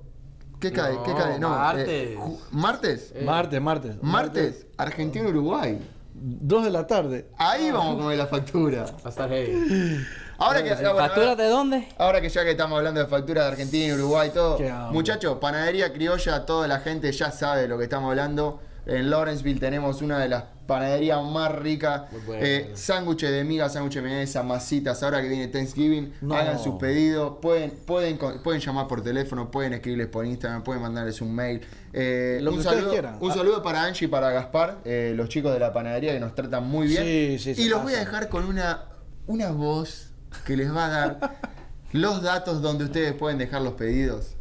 [0.59, 0.97] ¿Qué cae?
[1.05, 1.39] ¿Qué No, cae?
[1.39, 1.87] No, martes.
[1.89, 3.13] eh, ju- ¿Martes?
[3.23, 3.95] Martes, martes.
[4.03, 5.79] Martes, Argentina-Uruguay.
[6.23, 7.25] Dos de la tarde.
[7.37, 8.83] Ahí vamos a comer la factura.
[8.85, 10.05] Va a estar heavy.
[10.37, 11.87] Ahora que, ah, bueno, ¿Facturas ahora, de dónde?
[11.97, 14.57] ahora que ya que estamos hablando de factura de Argentina y Uruguay y todo,
[14.91, 18.59] muchachos, panadería criolla, toda la gente ya sabe de lo que estamos hablando.
[18.85, 22.03] En Lawrenceville tenemos una de las panaderías más ricas.
[22.33, 25.03] Eh, sándwiches de miga, sándwiches de mayonesa, masitas.
[25.03, 26.35] Ahora que viene Thanksgiving, No.
[26.35, 27.37] hagan sus pedidos.
[27.41, 31.61] Pueden, pueden, pueden llamar por teléfono, pueden escribirles por Instagram, pueden mandarles un mail.
[31.93, 35.59] Eh, Lo un, saludo, un saludo para Angie y para Gaspar, eh, los chicos de
[35.59, 37.03] la panadería que nos tratan muy bien.
[37.03, 38.85] Sí, sí, se y los voy a dejar con una,
[39.27, 40.11] una voz
[40.45, 41.37] que les va a dar
[41.91, 44.37] los datos donde ustedes pueden dejar los pedidos.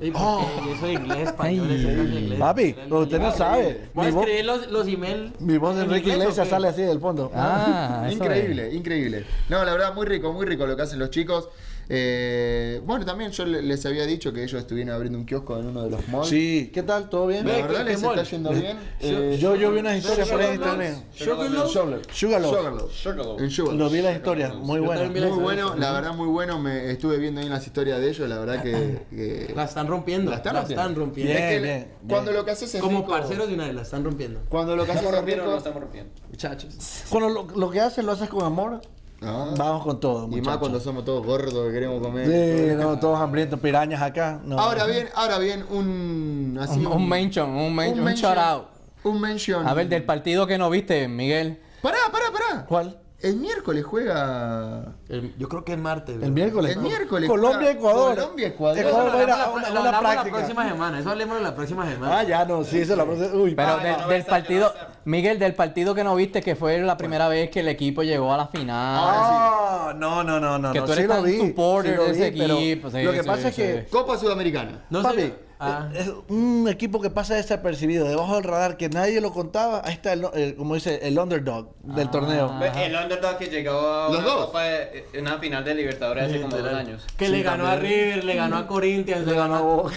[0.00, 0.72] Ey, ¿por qué?
[0.72, 2.38] Eso de inglés, español, eso de inglés.
[2.38, 3.88] Papi, pero usted no sabe.
[3.94, 5.40] Voy a Mi voz- escribir los, los emails.
[5.40, 7.30] Mi voz de en Enrique inglés, ¿o Iglesias sale así del fondo.
[7.34, 9.24] Ah, increíble, increíble.
[9.48, 11.48] No, la verdad, muy rico, muy rico lo que hacen los chicos.
[11.88, 15.66] Eh, bueno, también yo le- les había dicho que ellos estuvieron abriendo un kiosco en
[15.66, 16.28] uno de los malls.
[16.28, 17.08] Sí, ¿qué tal?
[17.08, 17.46] ¿Todo bien?
[17.46, 18.18] La Ve, verdad ¿qué- les qué mall?
[18.18, 18.78] está yendo bien.
[19.00, 20.80] Eh, Yo, yo vi unas historias por ahí en Sugarloaf.
[20.82, 21.06] internet.
[21.14, 21.68] Sugarloaf.
[21.70, 22.02] Sugarloaf.
[22.12, 22.92] Sugarloaf.
[22.92, 23.40] Sugarloaf.
[23.40, 23.78] En Sugarloaf.
[23.80, 26.58] Lo vi las historias, muy las Muy bueno, la verdad muy bueno.
[26.58, 30.30] Me estuve viendo ahí las historias de ellos, la verdad que, que- La están rompiendo.
[30.30, 30.54] La La están
[30.94, 31.00] rompiendo.
[31.00, 31.32] rompiendo.
[31.32, 32.36] Es que Bien, le- bien, cuando bien.
[32.40, 34.40] lo que haces es Como rico- parceros de una vez, la están rompiendo.
[34.48, 36.12] Cuando lo que haces ¿Estamos es rompiendo o no rico, estamos rompiendo?
[36.30, 37.02] Muchachos.
[37.10, 38.80] Cuando lo, lo que haces lo haces con amor,
[39.26, 39.54] Ah.
[39.56, 42.26] Vamos con todo, Y más cuando somos todos gordos que queremos comer.
[42.26, 44.40] Sí, no, todos hambrientos, pirañas acá.
[44.44, 44.58] No.
[44.58, 46.58] Ahora bien, ahora bien, un.
[46.60, 48.64] Así, Un, un mention, un mention, un, mention- shout out.
[49.04, 49.66] Un mention.
[49.66, 51.60] A ver, del partido que no viste, Miguel.
[51.82, 52.66] Pará, pará, pará.
[52.66, 52.98] ¿Cuál?
[53.24, 54.84] El miércoles juega.
[55.08, 56.22] El- yo creo que es martes.
[56.22, 56.76] El miércoles.
[56.76, 58.14] El miércoles Colombia, juega Ecuador.
[58.16, 58.78] Colombia, Ecuador.
[58.78, 60.98] Ecuador va a ir a Lo una, hablamos una la próxima semana.
[60.98, 62.18] Eso hablemos la próxima semana.
[62.18, 63.32] Ah, ya no, sí, eso la próxima.
[63.32, 64.74] Uy, Pero ah, del, no va a del estar, partido.
[65.06, 68.30] Miguel, del partido que no viste, que fue la primera vez que el equipo llegó
[68.30, 68.98] a la final.
[69.00, 70.72] Ah, no, no, no, no.
[70.72, 72.54] Que no, tú eres sí lo tan vi, supporter sí lo de ese vi, pero
[72.58, 73.62] equipo, sí, lo que sí, pasa es sí.
[73.62, 74.84] que, Copa Sudamericana.
[74.90, 75.34] No papi, sé.
[75.60, 75.88] Ah.
[75.94, 79.82] es un equipo que pasa desapercibido, debajo del radar, que nadie lo contaba.
[79.84, 82.52] Ahí está, el, el- como dice, el underdog del torneo.
[82.76, 86.74] El underdog que llegó a una, copa de- una final de Libertadores hace como dos
[86.74, 87.06] años.
[87.16, 87.92] Que Sí, le ganó a también.
[87.92, 89.92] River, le ganó a Corinthians, Le ganó a Boca.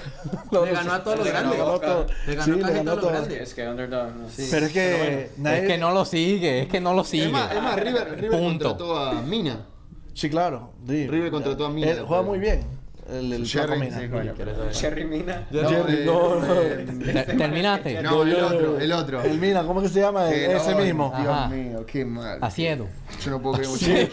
[0.51, 1.89] le ganó a todos los Le ganó grandes.
[1.89, 2.27] a.
[2.27, 3.09] Le ganó Sí, casi le ganó todos los todo.
[3.11, 3.41] grandes.
[3.41, 4.27] Es que underdog, no.
[4.51, 5.57] Pero es que nadie...
[5.61, 7.25] Es que no lo sigue, es que no lo sigue.
[7.25, 8.69] Es más, es más, River, River Punto.
[8.77, 9.65] contrató a Mina.
[10.13, 10.73] Sí, claro.
[10.87, 11.07] sí.
[11.07, 11.91] River contrató a Mina.
[11.91, 12.76] Él juega muy bien.
[13.09, 13.99] El, el Mina.
[14.71, 14.79] sí.
[14.79, 15.47] Cherry Mina.
[15.49, 16.53] No, Jerry, eh, no, no.
[16.61, 18.01] eh, Te- ¿Terminaste?
[18.03, 19.21] No, el otro, el otro.
[19.21, 20.29] El Mina, ¿cómo que se llama?
[20.31, 21.13] Eh, Ese no, mismo.
[21.17, 21.47] Dios Ajá.
[21.47, 22.39] mío, qué mal.
[22.41, 22.87] Asiedo.
[23.23, 24.09] Yo no puedo creer mucho que.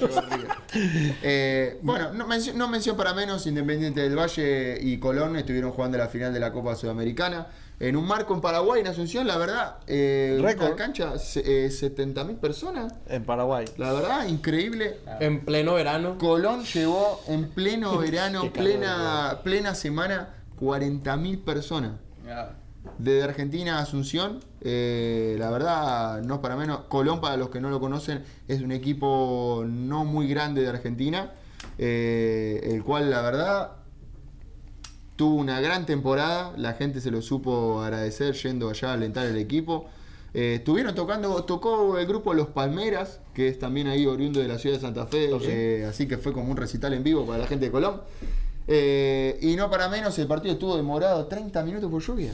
[1.22, 5.98] Eh, bueno, no mención, no mención para menos, Independiente del Valle y Colón estuvieron jugando
[5.98, 7.46] la final de la Copa Sudamericana.
[7.80, 12.36] En un marco en Paraguay, en Asunción, la verdad, eh, una cancha, se- eh, 70.000
[12.38, 12.94] personas.
[13.08, 13.64] En Paraguay.
[13.78, 14.98] La verdad, increíble.
[15.20, 16.16] En pleno verano.
[16.18, 21.92] Colón llevó en pleno verano, calor, plena, plena semana, 40.000 personas.
[22.24, 22.54] Ya.
[22.98, 26.80] Desde Argentina a Asunción, eh, la verdad, no es para menos.
[26.88, 31.32] Colón, para los que no lo conocen, es un equipo no muy grande de Argentina,
[31.78, 33.70] eh, el cual, la verdad,
[35.16, 36.52] tuvo una gran temporada.
[36.56, 39.86] La gente se lo supo agradecer yendo allá a alentar el equipo.
[40.32, 44.58] Eh, estuvieron tocando, tocó el grupo Los Palmeras, que es también ahí oriundo de la
[44.58, 45.46] ciudad de Santa Fe, ¿Oh, sí?
[45.48, 48.00] eh, así que fue como un recital en vivo para la gente de Colón.
[48.66, 52.32] Eh, y no para menos, el partido estuvo demorado 30 minutos por lluvia.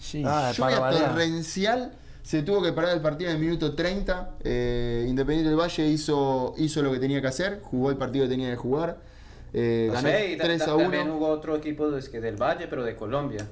[0.00, 0.22] Sí.
[0.26, 1.92] Ah, para Lluvia torrencial.
[2.22, 4.36] Se tuvo que parar el partido en el minuto 30.
[4.44, 7.60] Eh, Independiente del Valle hizo, hizo lo que tenía que hacer.
[7.62, 8.98] Jugó el partido que tenía que jugar.
[9.52, 11.12] Eh, No ganó sé, y ta- 3 ta- a También 1.
[11.14, 13.46] jugó otro equipo del Valle, pero de Colombia.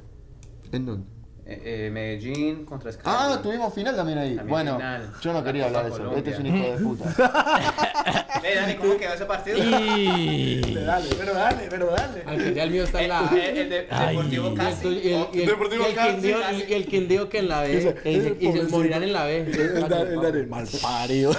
[0.73, 1.07] ¿En dónde?
[1.51, 3.09] Eh, eh, Medellín contra Scali.
[3.19, 4.37] Ah, tuvimos final también ahí.
[4.37, 5.13] También bueno, final.
[5.23, 6.15] yo no quería La hablar de eso.
[6.17, 8.25] Este es un hijo de puta.
[8.45, 9.57] Eh, Dani, ¿cómo quedó ese partido?
[9.59, 10.75] Y...
[10.75, 12.55] Dale, pero dale, pero dale.
[12.55, 13.35] Ya el mío está en El, la A.
[13.35, 14.17] el- el de- Ay.
[14.17, 14.89] Deportivo el, Casi.
[14.89, 17.97] y el, y el- Deportivo y el Casi, y el Quindío que en la B.
[18.05, 19.39] Y, se- morirán en la B.
[19.41, 21.33] El Dani, el Dani, mal parido.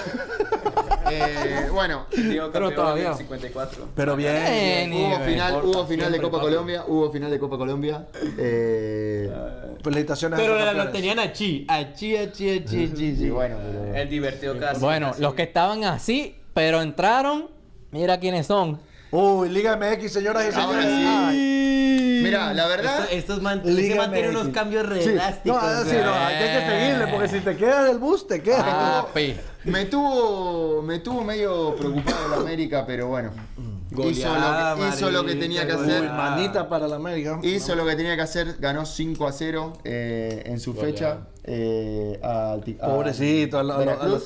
[1.10, 2.06] Eh, bueno,
[2.52, 3.08] Pero todavía.
[3.10, 3.88] del 54.
[3.94, 4.34] Pero bien.
[4.34, 6.50] Bien, hubo final, hubo final de Copa papi.
[6.50, 6.84] Colombia.
[6.86, 8.06] Hubo final de Copa Colombia.
[8.38, 9.30] Eh,
[9.82, 11.64] Felicitaciones Pero la- tenían a Chi.
[11.68, 13.04] A Chi, a Chi, a Chi, a Chi.
[13.06, 13.30] y sí.
[13.30, 14.80] bueno, pero- El divertido Casi.
[14.80, 15.22] Bueno, Casi.
[15.22, 17.48] los que estaban así, pero entraron,
[17.90, 18.78] mira quiénes son.
[19.12, 21.00] Uy, Liga MX, señoras y Ahora señores.
[22.22, 23.00] Mira, la verdad.
[23.04, 24.40] Esto- Estos man, Liga ese man tiene MX.
[24.40, 25.10] unos cambios re Sí.
[25.10, 25.62] drásticos.
[25.62, 29.06] No, ah, sí, no, hay que seguirle, porque si te quedas del bus, te quedas.
[29.64, 33.30] Me tuvo, me tuvo medio preocupado el América, pero bueno.
[33.90, 35.98] hizo, lo que, hizo lo que marica, tenía que goleada.
[35.98, 36.10] hacer.
[36.12, 37.40] Manita para la América.
[37.42, 38.56] Hizo lo que tenía que hacer.
[38.58, 41.26] Ganó 5 a 0 eh, en su fecha.
[41.44, 44.20] eh, al ti- a Pobrecito, a, lo- a lo-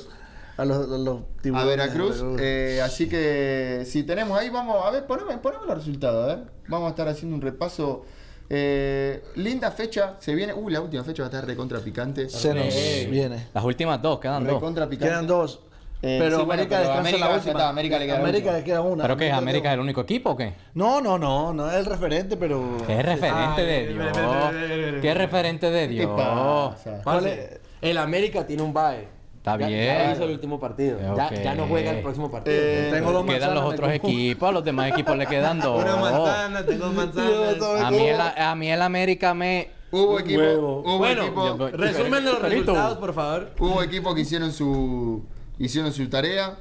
[0.56, 0.88] a Veracruz.
[0.88, 2.24] los, a los, a A tiburones de Veracruz.
[2.40, 6.24] eh, así que si tenemos ahí, vamos a ver, poneme, poneme los resultados.
[6.24, 6.44] A ver.
[6.68, 8.04] Vamos a estar haciendo un repaso.
[8.50, 10.16] Eh, linda fecha.
[10.18, 10.52] Se viene.
[10.54, 12.28] Uy, la última fecha va a estar recontra picante.
[12.28, 13.08] Se nos Eh.
[13.10, 13.48] viene.
[13.54, 14.54] Las últimas dos, quedan dos.
[14.54, 15.08] Recontra picante.
[15.10, 15.60] Quedan dos.
[16.02, 17.52] Eh, pero sí, bueno, América pero descansa América la última.
[17.52, 19.02] está, América le queda América le queda una.
[19.04, 20.52] ¿Pero que América América es el único equipo o qué?
[20.74, 22.76] No, no, no, no es el referente, pero.
[22.86, 25.00] ¿Qué referente Ay, de Dios?
[25.00, 26.10] ¿Qué referente de ¿Qué Dios?
[26.14, 27.00] pasa?
[27.02, 27.60] ¿Cuál Parce, es?
[27.80, 29.08] El América tiene un bye.
[29.44, 29.84] Está Ya- bien.
[29.84, 30.98] Ya hizo el último partido.
[30.98, 31.32] Ya, Ok.
[31.44, 32.56] ya no juega el próximo partido.
[32.58, 35.82] Eh, Tengo dos Quedan los otros equipos, a los demás equipos le quedan dos.
[35.84, 37.62] Una manzana, tengo manzanas.
[37.84, 39.68] A mí, el, a mí el América me...
[39.90, 40.80] Hubo equipo, huevo.
[40.80, 43.50] hubo Bueno, equipo, resumen de los resultados, por favor.
[43.58, 45.22] hubo equipo que hicieron su
[45.58, 46.56] hicieron su tarea.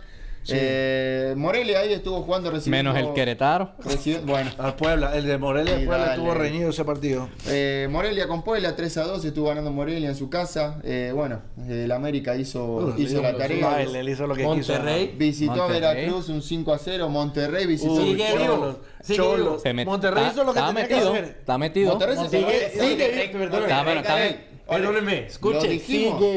[0.50, 3.72] Eh, Morelia ahí estuvo jugando recibiendo Menos el Querétaro.
[4.26, 7.30] bueno, Al Puebla, el de Morelia, Sí, Puebla estuvo reñido ese partido.
[7.48, 10.80] eh, Morelia con Puebla 3 a 2 estuvo ganando Morelia en su casa.
[10.84, 13.82] Eh, bueno, el América hizo, Uh, hizo la tarea.
[13.82, 15.14] él hizo lo que Monterrey.
[15.18, 15.84] Visitó Monterrey.
[15.84, 17.10] a Veracruz un 5 a 0.
[17.10, 18.78] Monterrey visitó Uy, Sigue Cholos.
[19.02, 19.62] Sigue Cholos.
[19.62, 21.24] Se met- Monterrey está- hizo lo que está tenía que metido, hacer.
[21.26, 21.90] Está metido.
[21.92, 23.32] Monterrey se Sigue.
[24.68, 25.68] Perdóneme, escuche,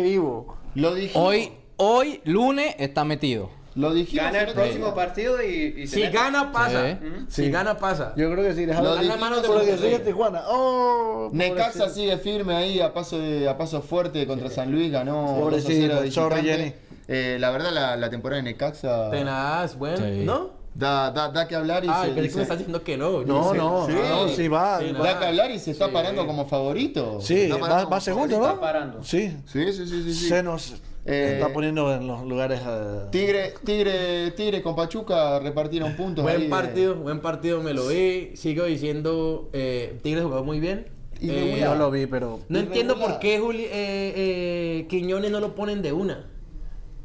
[0.03, 0.57] vivo.
[0.75, 1.33] Lo dijimos.
[1.79, 3.51] Hoy, lunes, está metido.
[3.77, 4.25] Lo dijimos.
[4.25, 6.17] Gana el próximo partido y, y se Si mete.
[6.17, 6.89] gana, pasa.
[6.91, 6.99] Sí.
[7.29, 7.51] Si Sí.
[7.51, 8.13] gana, pasa.
[8.17, 8.99] Yo creo que sí, deja Lo ver.
[9.01, 9.93] dijimos manos de Porque Monterrey.
[9.93, 10.43] sigue Tijuana.
[10.49, 11.89] Oh, Necaxa pobrecito.
[11.95, 15.35] sigue firme ahí a paso de, a paso fuerte contra San Luis, ganó 2 a
[15.35, 16.63] 0 Pobrecito, de sorry, visitante.
[16.65, 16.75] Jenny.
[17.09, 20.25] Eh, la verdad, la, la temporada de Necaxa Tenaz, bueno, Sí.
[20.25, 20.51] ¿no?
[20.75, 22.83] da, da, da que hablar y Ay, se, pensé y que se- me estás diciendo
[22.85, 23.23] que no.
[23.23, 23.57] Yo No, sé.
[23.57, 23.93] no, sí.
[23.95, 24.79] no, sí va.
[24.81, 25.91] Sí, da que hablar y se está Sí.
[25.93, 27.19] parando como favorito.
[27.23, 28.39] Se Sí, está va, parando va como segundo.
[28.41, 28.47] ¿no?
[28.47, 29.03] Está parando.
[29.05, 29.37] Sí.
[29.47, 30.13] Sí, sí, sí, sí.
[30.15, 30.29] sí.
[30.29, 30.75] Se nos
[31.09, 32.61] Eh, está poniendo en los lugares.
[32.67, 36.25] eh, Tigre, Tigre, Tigre con Pachuca repartieron puntos.
[36.27, 38.33] ahí Buen de- partido, buen partido, me lo vi.
[38.35, 40.89] Sigo diciendo, eh, Tigres jugó muy bien.
[41.21, 41.61] Y Eh, regular.
[41.61, 42.41] yo lo vi, pero.
[42.49, 46.27] no entiendo por qué Juli, eh, eh, Quiñones no lo ponen de una.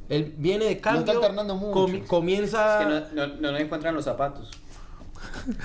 [0.10, 1.02] Él viene de cambio.
[1.02, 1.88] está alternando mucho.
[1.88, 2.82] comi- comienza.
[2.82, 4.50] Es que no, no, no encuentran los zapatos.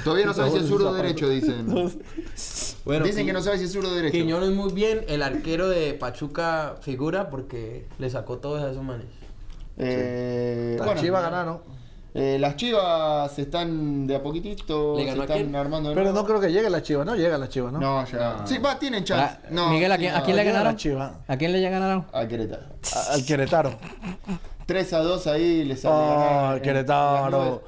[0.04, 1.66] Todavía no sabe si es zurdo o derecho, dicen.
[2.84, 4.12] Bueno, dicen que no sabe si es zurdo o derecho.
[4.12, 5.04] Quiñones muy bien.
[5.08, 9.06] El arquero de Pachuca figura porque le sacó todos a esos manes.
[9.78, 11.60] Eh, Las bueno, Chivas ganaron.
[12.14, 17.14] eh, las Chivas están de a poquitito, Pero no creo que llegue la Chivas, ¿no?
[17.14, 17.78] Llega la Chivas, ¿no?
[17.80, 18.46] No, ya.
[18.46, 19.36] Sí, va, tienen chance.
[19.44, 20.18] Ah, No, Miguel, ¿a quién, no.
[20.18, 20.76] ¿a quién le ganaron?
[20.76, 21.20] Chiva.
[21.28, 22.06] ¿A quién le ganaron?
[22.12, 22.62] A Querétaro.
[22.94, 23.78] A- Al Querétaro.
[24.64, 25.94] 3 a 2 ahí les sale.
[25.94, 27.62] Oh, ganar en- Querétaro.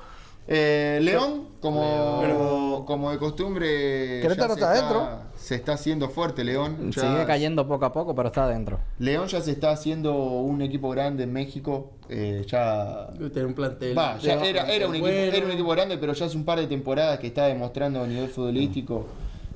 [0.50, 4.20] Eh, León, como, Pero- como de costumbre.
[4.22, 5.08] Querétaro está adentro.
[5.36, 6.90] Se está haciendo fuerte, León.
[6.90, 8.78] Ya- Sigue cayendo poco a poco, pero está adentro.
[8.98, 11.92] León ya se está haciendo un equipo grande en México.
[12.10, 13.08] eh, ya.
[13.18, 13.96] Tener un plantel.
[13.96, 15.36] Va, ya de- era, era, un equipo, bueno.
[15.36, 18.28] era un equipo grande, pero ya hace un par de temporadas que está demostrando nivel
[18.30, 19.04] futbolístico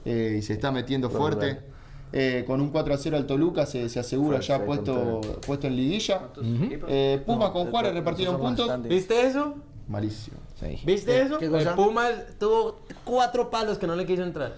[0.04, 1.60] eh, y se está metiendo fuerte.
[2.12, 5.66] Eh, con un 4 a 0 al Toluca se, se asegura Fue ya puesto, puesto
[5.66, 6.20] en liguilla.
[6.88, 8.82] Eh, Pumas No, con Juárez repartieron puntos.
[8.82, 9.54] ¿Viste eso?
[9.92, 10.38] Malísimo.
[10.58, 10.80] Sí.
[10.84, 11.38] ¿Viste ¿Qué- eso?
[11.38, 11.68] qué El?
[11.74, 14.54] Pumas tuvo cuatro palos que no le quiso entrar.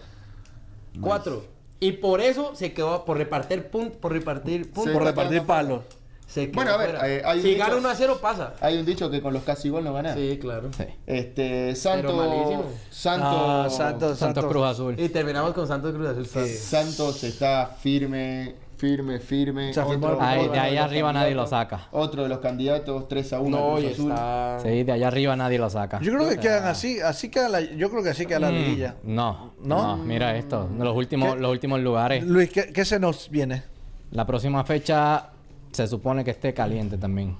[1.00, 1.44] Cuatro.
[1.80, 3.98] Y por eso se quedó por repartir puntos.
[3.98, 4.92] Por repartir puntos.
[4.94, 5.82] Por repartir palos.
[6.26, 7.08] Se quedó Bueno, a ver, fuera.
[7.10, 8.54] eh, hay un si dicho- gana 1 a 0 pasa.
[8.60, 10.16] Hay un dicho que con los casi gol no ganan.
[10.16, 10.70] Sí, claro.
[10.72, 10.84] Sí.
[11.06, 12.14] Este, Santos.
[12.16, 12.64] malísimo.
[12.90, 13.28] Santos.
[13.30, 14.98] Ah, Santos, Santos Cruz Azul.
[14.98, 16.26] Y terminamos con Santos Cruz Azul.
[16.28, 19.72] que- Santos está firme, firme, firme.
[19.72, 21.88] Se afirmó el Ahí, otro de ahí arriba nadie lo saca.
[21.92, 24.10] Otro de los candidatos, 3 a 1 No, y Cruz Azul.
[24.10, 24.58] está.
[24.62, 26.00] Sí, de allá arriba nadie lo saca.
[26.00, 28.54] Yo creo que quedan así, así queda la, yo creo que así queda la Mm,
[28.54, 28.94] liguilla.
[29.04, 29.96] No, ¿No?
[29.96, 30.68] no, mira esto.
[30.78, 31.40] Los últimos, ¿Qué?
[31.40, 32.24] los últimos lugares.
[32.24, 33.62] Luis, ¿qué, qué se nos viene?
[34.10, 35.30] La próxima fecha
[35.72, 37.36] se supone que esté caliente también.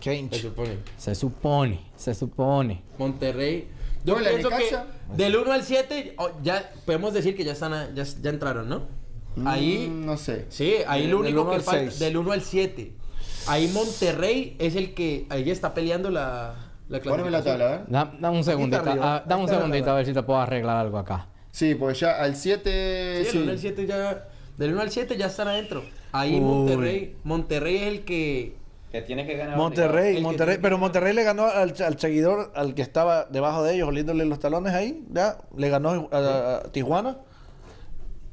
[0.10, 0.40] Change.
[0.42, 0.76] supone.
[0.96, 2.82] Se supone, se supone.
[2.98, 3.68] Monterrey.
[4.04, 4.76] Yo ¿Duele pienso que
[5.16, 8.68] del 1 al 7 oh, ya podemos decir que ya están a- ya, ya entraron,
[8.68, 8.82] ¿no?
[9.44, 10.46] Ahí Mm, no sé.
[10.50, 12.92] Sí, ahí lo único que al falta del 1 al 7.
[13.46, 16.54] Ahí Monterrey es el que ahí está peleando la
[16.88, 17.80] la Poneme la tabla, a ver.
[17.88, 18.82] Da- Dame un segundito.
[19.00, 21.26] ah, dame un segundito a ver si te puedo arreglar algo acá.
[21.50, 23.24] Sí, pues ya al 7.
[23.24, 24.28] Sí, del 1 al 7 ya
[24.58, 25.82] del 1 al 7 ya están adentro.
[26.12, 26.40] Ahí Uy.
[26.40, 28.56] Monterrey, Monterrey es el que
[28.92, 29.56] Que tiene que ganar.
[29.56, 32.82] Monterrey, El que Monterrey, tiene pero que- Monterrey le ganó al, al seguidor, al que
[32.82, 37.16] estaba debajo de ellos, oliéndole los talones ahí, ya, le ganó a, a Tijuana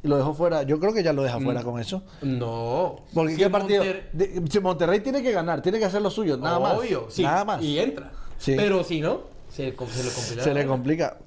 [0.04, 0.64] y lo dejó fuera.
[0.64, 2.04] Yo creo que ya lo deja fuera con eso.
[2.22, 3.84] no, Porque Si qué partido.
[3.84, 6.78] Monter- de- si Monterrey tiene que ganar, tiene que hacer lo suyo, nada más.
[6.78, 7.62] Obvio, sí, Nada más.
[7.62, 8.12] y entra.
[8.38, 8.54] Sí.
[8.56, 10.44] Pero si no, se, se le complica.
[10.44, 11.18] Se le complica.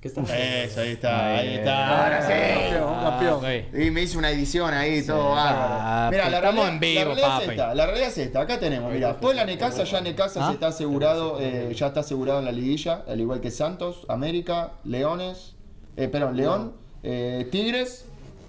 [0.00, 2.04] ¿Qué está Eso, ahí está, ahí Ahí está.
[2.04, 2.70] Ahora sí.
[2.70, 3.34] Campeón, campeón.
[3.34, 3.74] ok.
[3.86, 5.74] Y me hice una edición ahí, todo bárbaro.
[5.80, 7.44] Ah, Mira, la estamos realidad, en vivo, la realidad papi.
[7.44, 8.40] es esta, la realidad es esta.
[8.42, 10.48] Acá tenemos, mira, Puebla Necaxa, ya Necaxa ¿Ah?
[10.48, 14.72] se está asegurado, eh, ya está asegurado en la liguilla, al igual que Santos, América,
[14.84, 15.54] Leones,
[15.96, 16.72] eh, perdón, León,
[17.08, 18.04] eh, Tigres,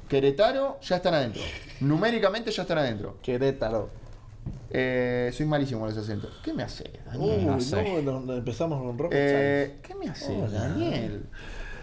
[0.09, 1.41] Querétaro, ya están adentro.
[1.79, 3.17] Numéricamente ya están adentro.
[3.21, 3.89] Querétaro.
[4.69, 6.31] Eh, soy malísimo con los acentos.
[6.43, 7.37] ¿Qué me hace, Daniel?
[7.39, 8.01] Uy, no no, sé.
[8.01, 10.59] no, no, empezamos con Rocket Eh, ¿Qué me hace, Hola.
[10.59, 11.25] Daniel?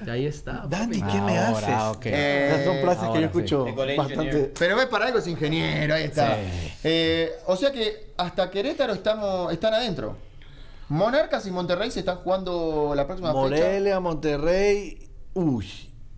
[0.09, 0.65] Ahí está.
[0.69, 0.97] Dani.
[1.01, 1.97] ¿qué me Ahora, haces?
[1.97, 2.07] ok.
[2.07, 3.67] Eh, Esas son frases que yo escucho
[3.97, 4.53] bastante.
[4.59, 6.35] Pero ves, para algo es ingeniero, ahí está.
[6.37, 6.41] Sí.
[6.85, 10.17] Eh, o sea que hasta Querétaro estamos, están adentro.
[10.89, 13.41] Monarcas y Monterrey se están jugando la próxima fecha.
[13.41, 15.09] Morelia, Monterrey.
[15.35, 15.67] Uy.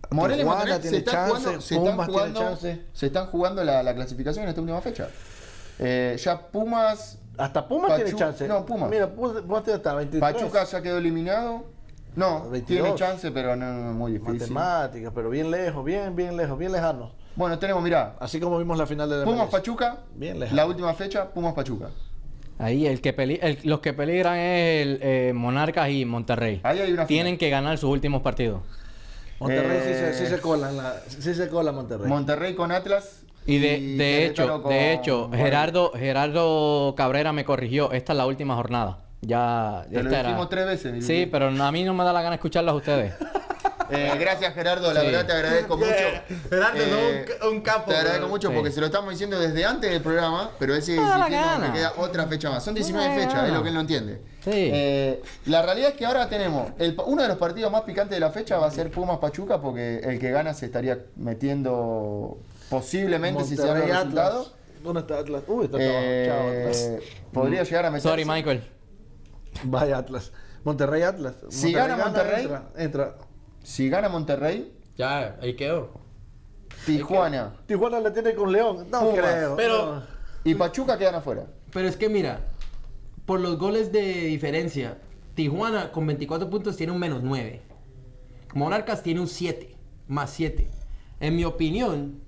[0.09, 2.81] Morelia y Monterrey se están chance, jugando, se están jugando, chance.
[2.93, 5.09] se están jugando la, la clasificación en esta última fecha.
[5.79, 8.47] Eh, ya Pumas, Hasta Pumas tiene chance.
[8.47, 8.89] no, Pumas.
[8.89, 10.19] Mira, Pumas, tiene hasta 23.
[10.33, 11.65] Pachuca ya quedó eliminado.
[12.15, 12.65] No, 22.
[12.83, 14.51] tiene chance, pero no, no, muy difícil.
[14.51, 17.11] Matemáticas, pero bien lejos, bien, bien lejos, bien lejanos.
[17.35, 19.51] Bueno, tenemos, mirá, Así como vimos la final de la Pumas MLS.
[19.51, 20.55] Pachuca, Bien lejano.
[20.55, 21.89] la última fecha, Pumas Pachuca.
[22.57, 26.59] Ahí el que peli- el- los que peligran es el eh, Monarcas y Monterrey.
[26.63, 28.61] Ahí hay una Tienen que ganar sus últimos partidos.
[29.39, 32.07] Monterrey sí, se, Eh, sí se cola, la, sí se cola Monterrey.
[32.07, 33.21] Monterrey con Atlas.
[33.45, 35.29] Y de, hecho, con de hecho.
[35.33, 37.91] Gerardo, Gerardo Cabrera me corrigió.
[37.93, 38.99] Esta es la última jornada.
[39.21, 41.05] Ya, Te lo esta era- dijimos tres veces.
[41.05, 43.13] Sí, pero a mí no me da la gana escucharlas a ustedes.
[43.89, 45.07] Eh, gracias Gerardo, la Sí.
[45.07, 45.89] verdad te agradezco mucho.
[46.49, 48.55] Gerardo, un ca- un capo, Te agradezco mucho Sí.
[48.55, 50.75] porque se lo estamos diciendo desde antes del programa, pero
[51.29, 51.67] gana.
[51.67, 52.63] que queda otra fecha más.
[52.63, 53.47] Son 19 Me da fechas, gana.
[53.47, 54.21] es lo que él no entiende.
[54.43, 54.51] Sí.
[54.53, 58.19] Eh, la realidad es que ahora tenemos el- uno de los partidos más picantes de
[58.19, 62.37] la fecha va a ser Pumas Pachuca porque el que gana se estaría metiendo
[62.69, 64.39] posiblemente si se da el Monterrey resultado.
[64.41, 64.53] Atlas.
[64.83, 65.43] ¿Dónde está Atlas?
[65.47, 66.49] Uy, está Eh, abajo.
[66.49, 66.91] Chao, Atlas.
[67.33, 68.09] podría llegar a meterse.
[68.09, 68.63] Sorry, Michael.
[69.63, 70.31] Vaya Atlas.
[70.63, 71.35] Monterrey Atlas.
[71.49, 72.63] Si gana Monterrey- Entra.
[72.77, 73.15] entra.
[73.67, 75.91] Si gana Monterrey, Ya, ahí quedó.
[76.85, 78.87] Tijuana Tijuana le tiene con León.
[78.89, 79.15] No Pumas.
[79.19, 79.55] creo.
[79.57, 80.03] Pero- no.
[80.45, 81.47] y Pachuca quedan afuera.
[81.73, 82.39] Pero es que mira,
[83.25, 84.97] por los goles de diferencia,
[85.35, 87.61] Tijuana con 24 puntos tiene un menos 9.
[88.53, 89.75] Monarcas tiene un 7,
[90.07, 90.69] más 7.
[91.19, 92.21] En mi opinión,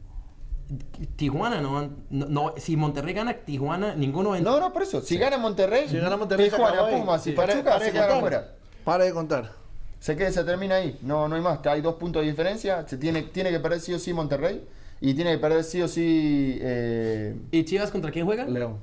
[1.16, 4.52] Tijuana no, van- no, no- si Monterrey gana, Tijuana, ninguno entra.
[4.52, 5.00] No, no, por eso.
[5.02, 6.90] Si gana Monterrey, Si gana Monterrey, se Tijuana.
[6.90, 7.36] Pumas y Sí.
[7.38, 8.56] Pachuca se quedan afuera.
[8.84, 9.59] Para de contar.
[10.00, 10.97] Se queda, se termina ahí.
[11.02, 11.66] No, no hay más.
[11.68, 12.88] Hay dos puntos de diferencia.
[12.88, 14.66] Se tiene, tiene que perder sí o sí Monterrey.
[15.02, 16.58] Y tiene que perder sí o sí.
[16.62, 18.54] eh, ¿Y Chivas contra quién juegan?
[18.54, 18.78] León.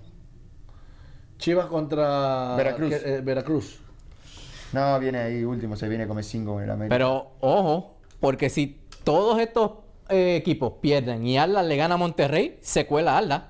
[1.39, 2.95] Chivas contra Veracruz.
[2.95, 3.79] que- eh, Veracruz.
[4.73, 5.77] no, viene ahí último.
[5.77, 6.95] Se viene como 5 en el América.
[6.95, 9.73] Pero ojo, porque si todos estos
[10.09, 13.43] eh, equipos pierden y Atlas le gana a Monterrey, se cuela Atlas.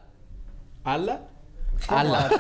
[0.85, 1.21] ¿Ala?
[1.89, 2.31] Atlas.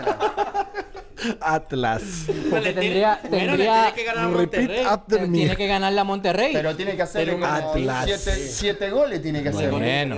[1.40, 2.26] Atlas.
[2.50, 4.66] Porque tendría, Bueno, le tendría tiene que ganar a Repeat Monterrey.
[4.66, 6.52] tiene que.
[6.52, 7.50] Pero tiene que Tiene como un
[7.90, 8.04] Atlas.
[8.04, 9.22] siete, siete goles.
[9.22, 9.70] Tiene que hacer.
[9.70, 10.16] Bueno.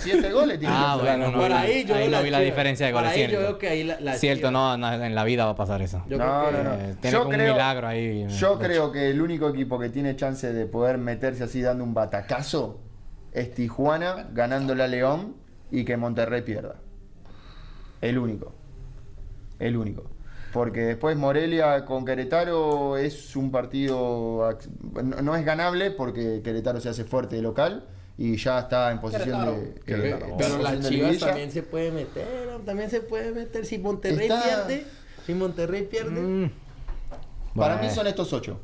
[0.00, 1.18] Siete goles tiene Ah, que hacer.
[1.18, 2.44] bueno, no, Por ahí yo ahí veo no la vi la Chivas.
[2.50, 3.10] diferencia de goles.
[3.12, 3.46] ahí yo cierto.
[3.46, 4.52] veo que ahí la- la Cierto, Chivas.
[4.52, 6.02] no, no, en la vida va a pasar eso.
[6.08, 6.74] Yo No, creo que- no, no.
[6.82, 8.26] Eh, tiene Yo como un milagro ahí.
[8.28, 11.94] Yo creo que el único equipo que tiene chance de poder meterse así dando un
[11.94, 12.80] batacazo
[13.32, 15.36] es Tijuana ganándole a León
[15.70, 16.76] y que Monterrey pierda.
[18.00, 18.52] El único.
[19.62, 20.10] El único.
[20.52, 24.58] Porque después Morelia con Querétaro es un partido.
[25.02, 27.86] No, no es ganable porque Querétaro se hace fuerte de local
[28.18, 29.74] y ya está en posición de.
[29.86, 32.26] eh, Pero las Chivas también se puede meter,
[32.66, 34.84] también se puede meter si Monterrey Está- pierde.
[35.24, 36.20] Si Monterrey pierde.
[36.20, 36.50] Mm.
[37.54, 37.88] Para Bueno.
[37.88, 38.60] mí son estos ocho.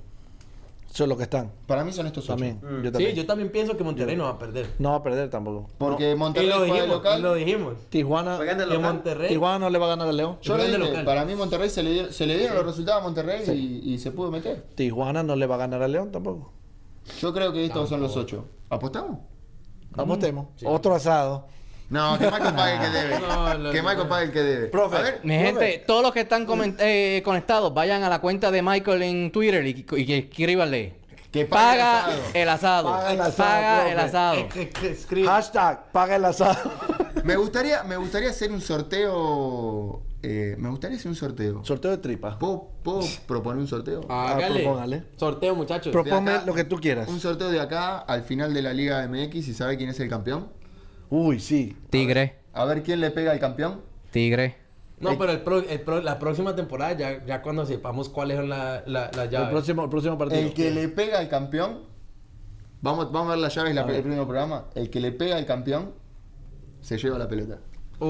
[0.98, 1.52] Son los que están.
[1.68, 2.32] Para mí son estos ocho.
[2.32, 2.60] También.
[2.60, 3.14] Yo Sí, también.
[3.14, 4.66] yo también pienso que Monterrey no va a perder.
[4.80, 5.70] No va a perder tampoco.
[5.78, 7.18] Porque Y Monterrey lo juega de dijimos, local.
[7.18, 7.74] y lo dijimos.
[7.88, 8.36] Tijuana.
[8.36, 8.78] De.
[8.78, 9.28] Monterrey.
[9.28, 10.38] Tijuana no le va a ganar al León.
[10.42, 13.44] Yo le dije, para mí Monterrey se le, se le dieron los resultados a Monterrey
[13.48, 14.64] y, y se pudo meter.
[14.74, 16.50] Tijuana no le va a ganar al León tampoco.
[17.20, 18.46] Yo creo que estos son los ocho.
[18.68, 19.20] ¿Apostamos?
[19.96, 20.46] Apostemos.
[20.64, 21.46] Otro asado.
[21.90, 23.18] No, que Michael pague el que debe.
[23.20, 24.08] No, no, que no, Michael no.
[24.08, 24.66] pague el que debe.
[24.68, 24.96] Profe.
[24.96, 26.46] A ver, Mi gente, todos los que están
[26.80, 30.96] eh, conectados, vayan a la cuenta de Michael en Twitter y, y que escríbanle.
[31.32, 32.88] Que paga el asado.
[32.88, 32.90] el asado.
[32.90, 33.92] Paga el asado, Paga profe.
[33.92, 34.36] el asado.
[35.20, 35.24] Eh.
[35.26, 36.70] Hashtag paga el asado.
[37.24, 40.02] me gustaría, me gustaría hacer un sorteo.
[40.22, 41.64] eh, me gustaría hacer un sorteo.
[41.64, 42.38] Sorteo de tripa.
[42.38, 44.00] ¿Puedo, puedo proponer un sorteo?
[44.10, 44.62] Hágale.
[44.62, 45.04] propóngale.
[45.16, 45.92] Sorteo, muchachos.
[45.92, 47.08] Pro- De Proponme acá- lo que tú quieras.
[47.08, 50.08] Un sorteo de acá al final de la Liga MX y sabe quién es el
[50.08, 50.48] campeón.
[51.10, 51.76] Uy, sí.
[51.90, 53.80] Tigre, A ver quién le pega al campeón.
[54.10, 54.56] tigre.
[55.00, 58.48] No, pero el pro- el pro- la próxima temporada, ya, ya cuando sepamos cuáles son
[58.48, 59.50] la- la- las El llaves.
[59.50, 60.40] próximo, el próximo partido.
[60.40, 61.84] El que le pega al campeón.
[62.80, 64.64] Vamos, vamos a ver las llaves la, el próximo programa.
[64.74, 65.92] El que le pega al campeón
[66.80, 67.58] se lleva la pelota.
[68.00, 68.06] Uh.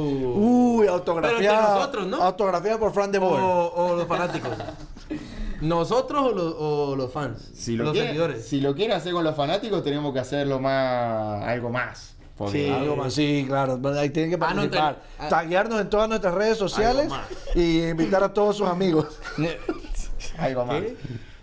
[0.81, 1.39] Uy, autografía.
[1.39, 2.17] Pero entre nosotros, ¿no?
[2.23, 3.41] Autografía por Fran de Boer.
[3.43, 4.51] o, o los fanáticos.
[5.61, 7.51] ¿Nosotros o los, o los fans?
[7.55, 8.47] Si lo, los quiere, seguidores.
[8.47, 11.43] si lo quiere hacer con los fanáticos, tenemos que hacerlo más.
[11.45, 12.17] algo más.
[12.53, 12.69] Sí.
[12.71, 13.81] Algo más, sí, claro.
[13.99, 15.03] Ahí tienen que Ah, no, participar.
[15.19, 15.29] ah.
[15.29, 17.09] Taguearnos en todas nuestras redes sociales
[17.55, 19.19] y invitar a todos sus amigos.
[20.39, 20.81] Algo más.
[20.83, 20.97] ¿Qué?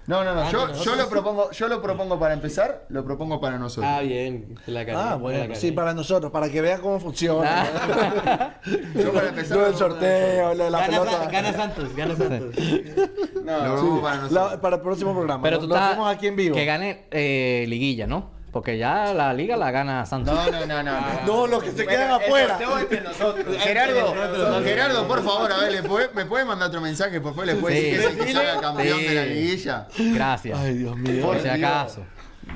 [0.08, 0.42] No, no, no.
[0.42, 3.92] Ah, yo, yo lo propongo, yo lo propongo para empezar, lo propongo para nosotros.
[3.92, 4.56] Ah, bien.
[4.68, 5.56] La cagué, Ah, la bueno, cagué.
[5.56, 7.66] sí, para nosotros, para que vean cómo funciona.
[8.96, 9.58] Yo para empezar.
[9.58, 11.28] Lo del sorteo, lo de la Gana, pelota.
[11.32, 12.56] gana Santos, gana Santos.
[13.44, 14.52] No, Lo Sí, propongo para nosotros.
[14.52, 15.42] la- para el próximo programa.
[15.42, 16.56] Pero lo, tú lo estás- hacemos aquí en vivo.
[16.56, 18.35] Que gane eh, liguilla, ¿no?
[18.56, 20.34] Porque ya la liga la gana Santos.
[20.34, 21.02] No, no, no, no.
[21.02, 21.08] no.
[21.26, 22.58] No, los que se Bueno, quedan afuera.
[22.58, 23.58] sorteo entre nosotros.
[23.58, 27.20] Gerardo, Gerardo, por favor, a ver, ¿le puede, ¿me puede mandar otro mensaje?
[27.20, 27.82] Por favor, ¿le puede Sí.
[27.98, 29.06] decir que es el que salga campeón Sí.
[29.08, 29.88] de la liguilla?
[29.98, 30.58] Gracias.
[30.58, 31.26] Ay, Dios mío.
[31.26, 32.06] Por si acaso.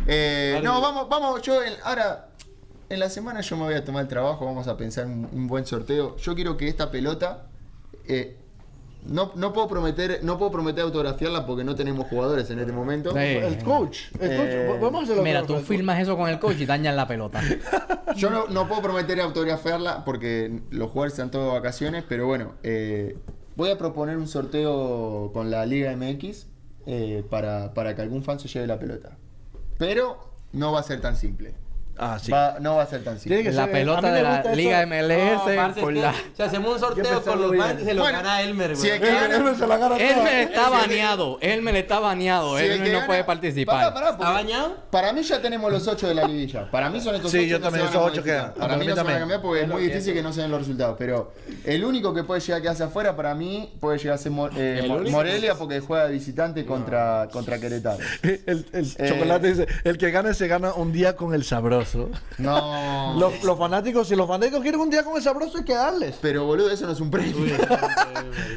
[0.08, 2.30] Eh, no, vamos, vamos, yo en- ahora,
[2.88, 5.48] en la semana yo me voy a tomar el trabajo, vamos a pensar un, un
[5.48, 6.16] buen sorteo.
[6.16, 7.48] Yo quiero que esta pelota,
[8.08, 8.38] eh,
[9.06, 13.12] no, no puedo prometer, no puedo prometer autografiarla porque no tenemos jugadores en este momento.
[13.12, 13.18] Sí.
[13.20, 14.00] El coach.
[14.20, 14.50] El coach.
[14.52, 17.42] Eh, Vamos a Mira, tú filmas eso con el coach y dañas la pelota.
[18.16, 22.54] Yo no, no puedo prometer autografiarla porque los jugadores están todos de vacaciones, pero bueno,
[22.64, 23.18] eh,
[23.56, 26.48] voy a proponer un sorteo con la Liga MX
[26.86, 29.18] eh, para, para que algún fan se lleve la pelota.
[29.78, 31.54] Pero no va a ser tan simple.
[32.02, 32.32] Ah, sí.
[32.32, 33.38] Va- no va a ser tan simple.
[33.38, 34.44] Tiene que La ser- pelota de la.
[34.56, 36.14] Liga No, MLS parce, por es que la...
[36.38, 38.92] Si hacemos un sorteo con los fans, se lo Bueno, gana Elmer, si güey.
[38.94, 40.10] es que gana- Él se la gana toda.
[40.10, 41.38] Elmer está baneado.
[41.42, 42.58] Elmer está baneado.
[42.58, 43.94] Si el Elmer no gana- puede participar.
[43.94, 44.78] porque ¿Está bañado?
[44.90, 46.70] Para mí ya tenemos los ocho de la liguilla.
[46.72, 47.48] Para mí son estos Sí, ocho.
[47.48, 48.54] yo no también, esos ocho quedan.
[48.54, 49.20] Para Para mí mí no se van a también.
[49.20, 50.96] cambiar porque es muy difícil que no se den los resultados.
[50.98, 51.34] Pero
[51.66, 54.32] el único que puede llegar a quedarse afuera para mí puede llegar a ser.
[54.32, 58.00] Morelia porque juega de visitante contra, contra Querétaro.
[58.24, 61.89] El, el Eh, chocolate dice, el que gane se gana un día con el sabroso.
[61.90, 62.10] Sabroso.
[62.38, 63.14] No.
[63.20, 66.18] Los, los fanáticos, si los fanáticos quieren un día con el sabroso, hay que darles.
[66.22, 67.56] Pero boludo, eso no es un premio.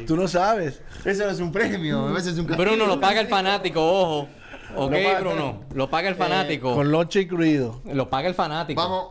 [0.07, 0.81] Tú no sabes.
[1.03, 2.69] Eso no es un premio, a veces es un castigo.
[2.69, 4.27] Bruno, lo paga el fanático, ojo.
[4.75, 5.61] Ok, Bruno.
[5.75, 6.73] Lo paga el fanático.
[6.73, 7.81] Con lonche incluido.
[7.85, 8.81] Lo paga el fanático.
[8.81, 9.07] Vamos.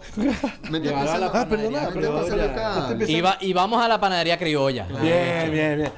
[0.71, 2.21] Me estoy pasando, Ah, perdona, me estoy perdona.
[2.23, 2.89] pasando acá.
[2.99, 4.87] Este Y, va- y vamos a la panadería criolla.
[5.01, 5.93] Bien, bien, bien.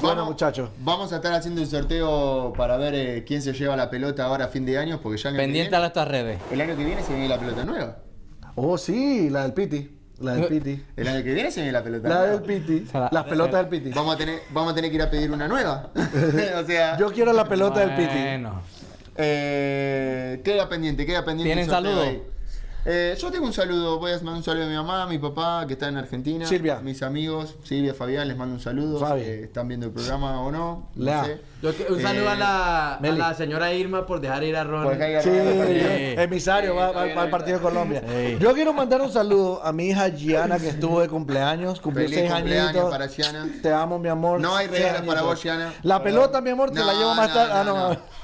[0.00, 0.70] Bueno, Vamos- muchachos.
[0.80, 4.46] Vamos a estar haciendo un sorteo para ver eh, quién se lleva la pelota ahora
[4.46, 6.38] a fin de año, porque ya el año, que Pendiente a viene, nuestras redes.
[6.52, 7.96] el año que viene se viene la pelota nueva.
[8.56, 9.90] Oh, sí, la del Piti.
[10.20, 10.82] La del Piti.
[10.96, 12.32] El año que viene se viene la pelota La nueva.
[12.32, 12.86] del Piti.
[12.86, 13.90] sea, Las pelotas del Piti.
[13.94, 15.90] Vamos a tener, vamos a tener que ir a pedir una nueva.
[16.62, 18.14] o sea, Yo quiero la pelota del Piti.
[18.22, 18.60] Bueno.
[19.16, 21.48] eh, queda pendiente, queda pendiente.
[21.54, 22.08] ¿Tienen el sorteo saludo?
[22.10, 22.22] ahí.
[22.86, 25.18] Eh, yo tengo un saludo, voy a mandar un saludo a mi mamá, a mi
[25.18, 26.44] papá, que está en Argentina.
[26.46, 26.80] Silvia.
[26.80, 29.00] Mis amigos, Silvia, Fabián, les mando un saludo.
[29.00, 29.22] Fabi.
[29.22, 30.90] eh, están viendo el programa o no.
[30.94, 31.24] no Lea.
[31.24, 31.40] sé.
[31.62, 33.16] Yo que- un saludo a, la, a Meli.
[33.16, 34.86] la señora Irma por dejar ir a Ron.
[35.22, 38.02] Sí, emisario, va, va- va al partido de Colombia.
[38.38, 42.20] Yo quiero mandar un saludo a mi hija Gianna, que estuvo de cumpleaños, cumplió Feliz
[42.20, 42.90] seis cumpleaños añitos.
[42.90, 43.48] para Gianna.
[43.62, 44.40] Te amo, mi amor.
[44.40, 45.72] No hay regalos para vos, Gianna.
[45.84, 47.52] La pelota, mi amor, te la llevo más no, tarde.
[47.54, 48.14] Ah, no.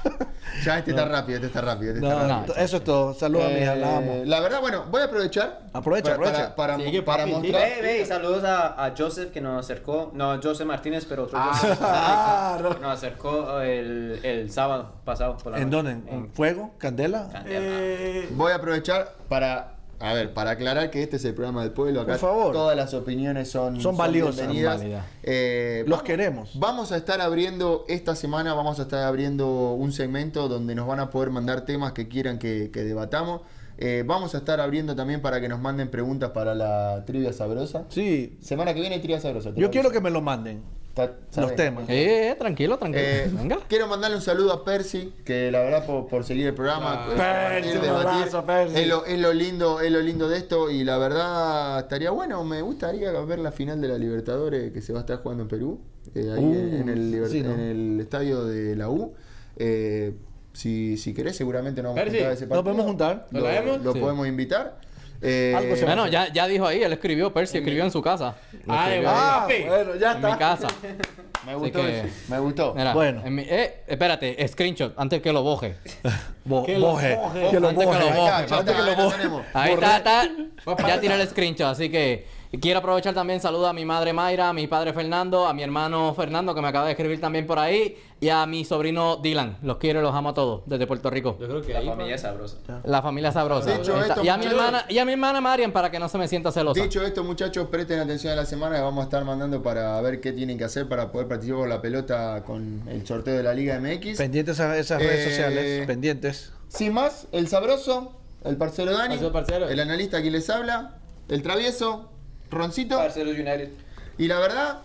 [0.65, 2.55] Ya este está rápido, este está rápido, este No, está no, rápido.
[2.57, 3.13] eso es todo.
[3.15, 4.11] Saludos a mi hija, la amo.
[4.15, 5.61] Eh, La verdad, bueno, voy a aprovechar.
[5.71, 6.55] Aprovecha, para, aprovecha.
[6.55, 7.61] Para, para, Sigue, para mostrar.
[7.61, 10.11] Ve, ve, y saludos a, a Joseph que nos acercó.
[10.13, 11.77] No, Joseph Martínez, pero otro Ah, Joseph.
[11.81, 12.69] ah, no.
[12.73, 15.93] Nos acercó el, el sábado pasado por la ¿En noche.
[15.93, 16.11] dónde?
[16.11, 16.71] ¿En fuego?
[16.77, 17.29] ¿Candela?
[17.31, 18.25] Candela.
[18.31, 19.75] Voy a aprovechar para.
[20.03, 22.01] A ver, para aclarar que este es el programa del pueblo.
[22.01, 22.53] Acá Por favor.
[22.53, 24.37] todas las opiniones son, Son valiosas.
[24.37, 24.73] bienvenidas.
[24.73, 25.05] Son válidas.
[25.21, 26.59] Eh, Los vamos- queremos.
[26.59, 31.01] Vamos a estar abriendo esta semana, vamos a estar abriendo un segmento donde nos van
[31.01, 33.41] a poder mandar temas que quieran que, que debatamos.
[33.83, 37.85] Eh, vamos a estar abriendo también para que nos manden preguntas para la trivia sabrosa.
[37.89, 38.37] Sí.
[38.39, 39.53] Semana que viene trivia sabrosa.
[39.53, 40.61] ¿te Yo quiero que me lo manden.
[40.93, 41.85] Ta- Los temas.
[41.87, 43.03] Eh, tranquilo, tranquilo.
[43.03, 43.59] Eh, Venga.
[43.69, 47.15] Quiero mandarle un saludo a Percy, que la verdad por, por seguir el programa, eh,
[47.15, 48.79] Percy, compartir, un abrazo, Percy.
[48.81, 52.43] Es, lo, es lo lindo, es lo lindo de esto y la verdad estaría bueno,
[52.43, 55.49] me gustaría ver la final de la Libertadores que se va a estar jugando en
[55.49, 55.79] Perú,
[56.13, 57.53] eh, ahí Uh, en, el Liber- sí, ¿no?
[57.53, 59.13] en el estadio de la U.
[59.55, 60.13] Eh,
[60.53, 62.63] si, si querés seguramente nos vamos a juntar a ese ¿nos partido.
[62.63, 63.27] podemos juntar?
[63.31, 63.81] Lo, ¿Lo traemos?
[63.81, 63.99] lo Sí.
[63.99, 64.75] podemos invitar.
[65.23, 67.91] Eh, Algo se va a Bueno, ya, ya dijo ahí, él escribió, Percy escribió en
[67.91, 68.35] su casa.
[68.67, 69.63] Ah, Papi.
[69.67, 70.37] bueno, ya en mi está.
[70.37, 70.67] casa.
[71.45, 72.73] me gustó que- eso, me gustó.
[72.73, 73.21] Mira, Bueno.
[73.23, 75.75] en mi- eh, espérate, screenshot, antes que lo boje.
[76.45, 77.09] Bo- Que lo boje.
[77.51, 78.31] Que lo Antes que lo boje.
[78.31, 79.45] Antes está, que lo ahí boje.
[79.53, 80.29] Ahí está, está.
[80.65, 81.01] Papá, Ya está.
[81.01, 82.25] tiré el screenshot, así que
[82.59, 86.13] quiero aprovechar también saludo a mi madre Mayra, a mi padre Fernando, a mi hermano
[86.13, 89.57] Fernando que me acaba de escribir también por ahí y a mi sobrino Dylan.
[89.61, 91.37] Los quiero y los amo a todos desde Puerto Rico.
[91.39, 91.87] Yo creo que La ahí.
[91.87, 92.57] familia es sabrosa.
[92.83, 93.77] La familia sabrosa.
[93.77, 96.17] Dicho esto, y a mi hermana y a mi hermana Marian para que no se
[96.17, 96.81] me sienta celosa.
[96.83, 100.19] Dicho esto, muchachos, presten atención a la semana que vamos a estar mandando para ver
[100.19, 103.53] qué tienen que hacer para poder participar por la pelota con el sorteo de la
[103.53, 104.17] Liga MX.
[104.17, 105.87] Pendientes a esas redes Eh, sociales.
[105.87, 106.51] Pendientes.
[106.67, 108.11] Sin más, el sabroso,
[108.43, 109.69] el parcero Dani, parcero.
[109.69, 110.95] el analista que les habla,
[111.29, 112.09] el travieso,
[112.51, 112.99] Roncito.
[112.99, 113.69] United.
[114.17, 114.79] Y la verdad,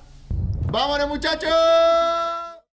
[0.71, 1.51] ¡vámonos muchachos!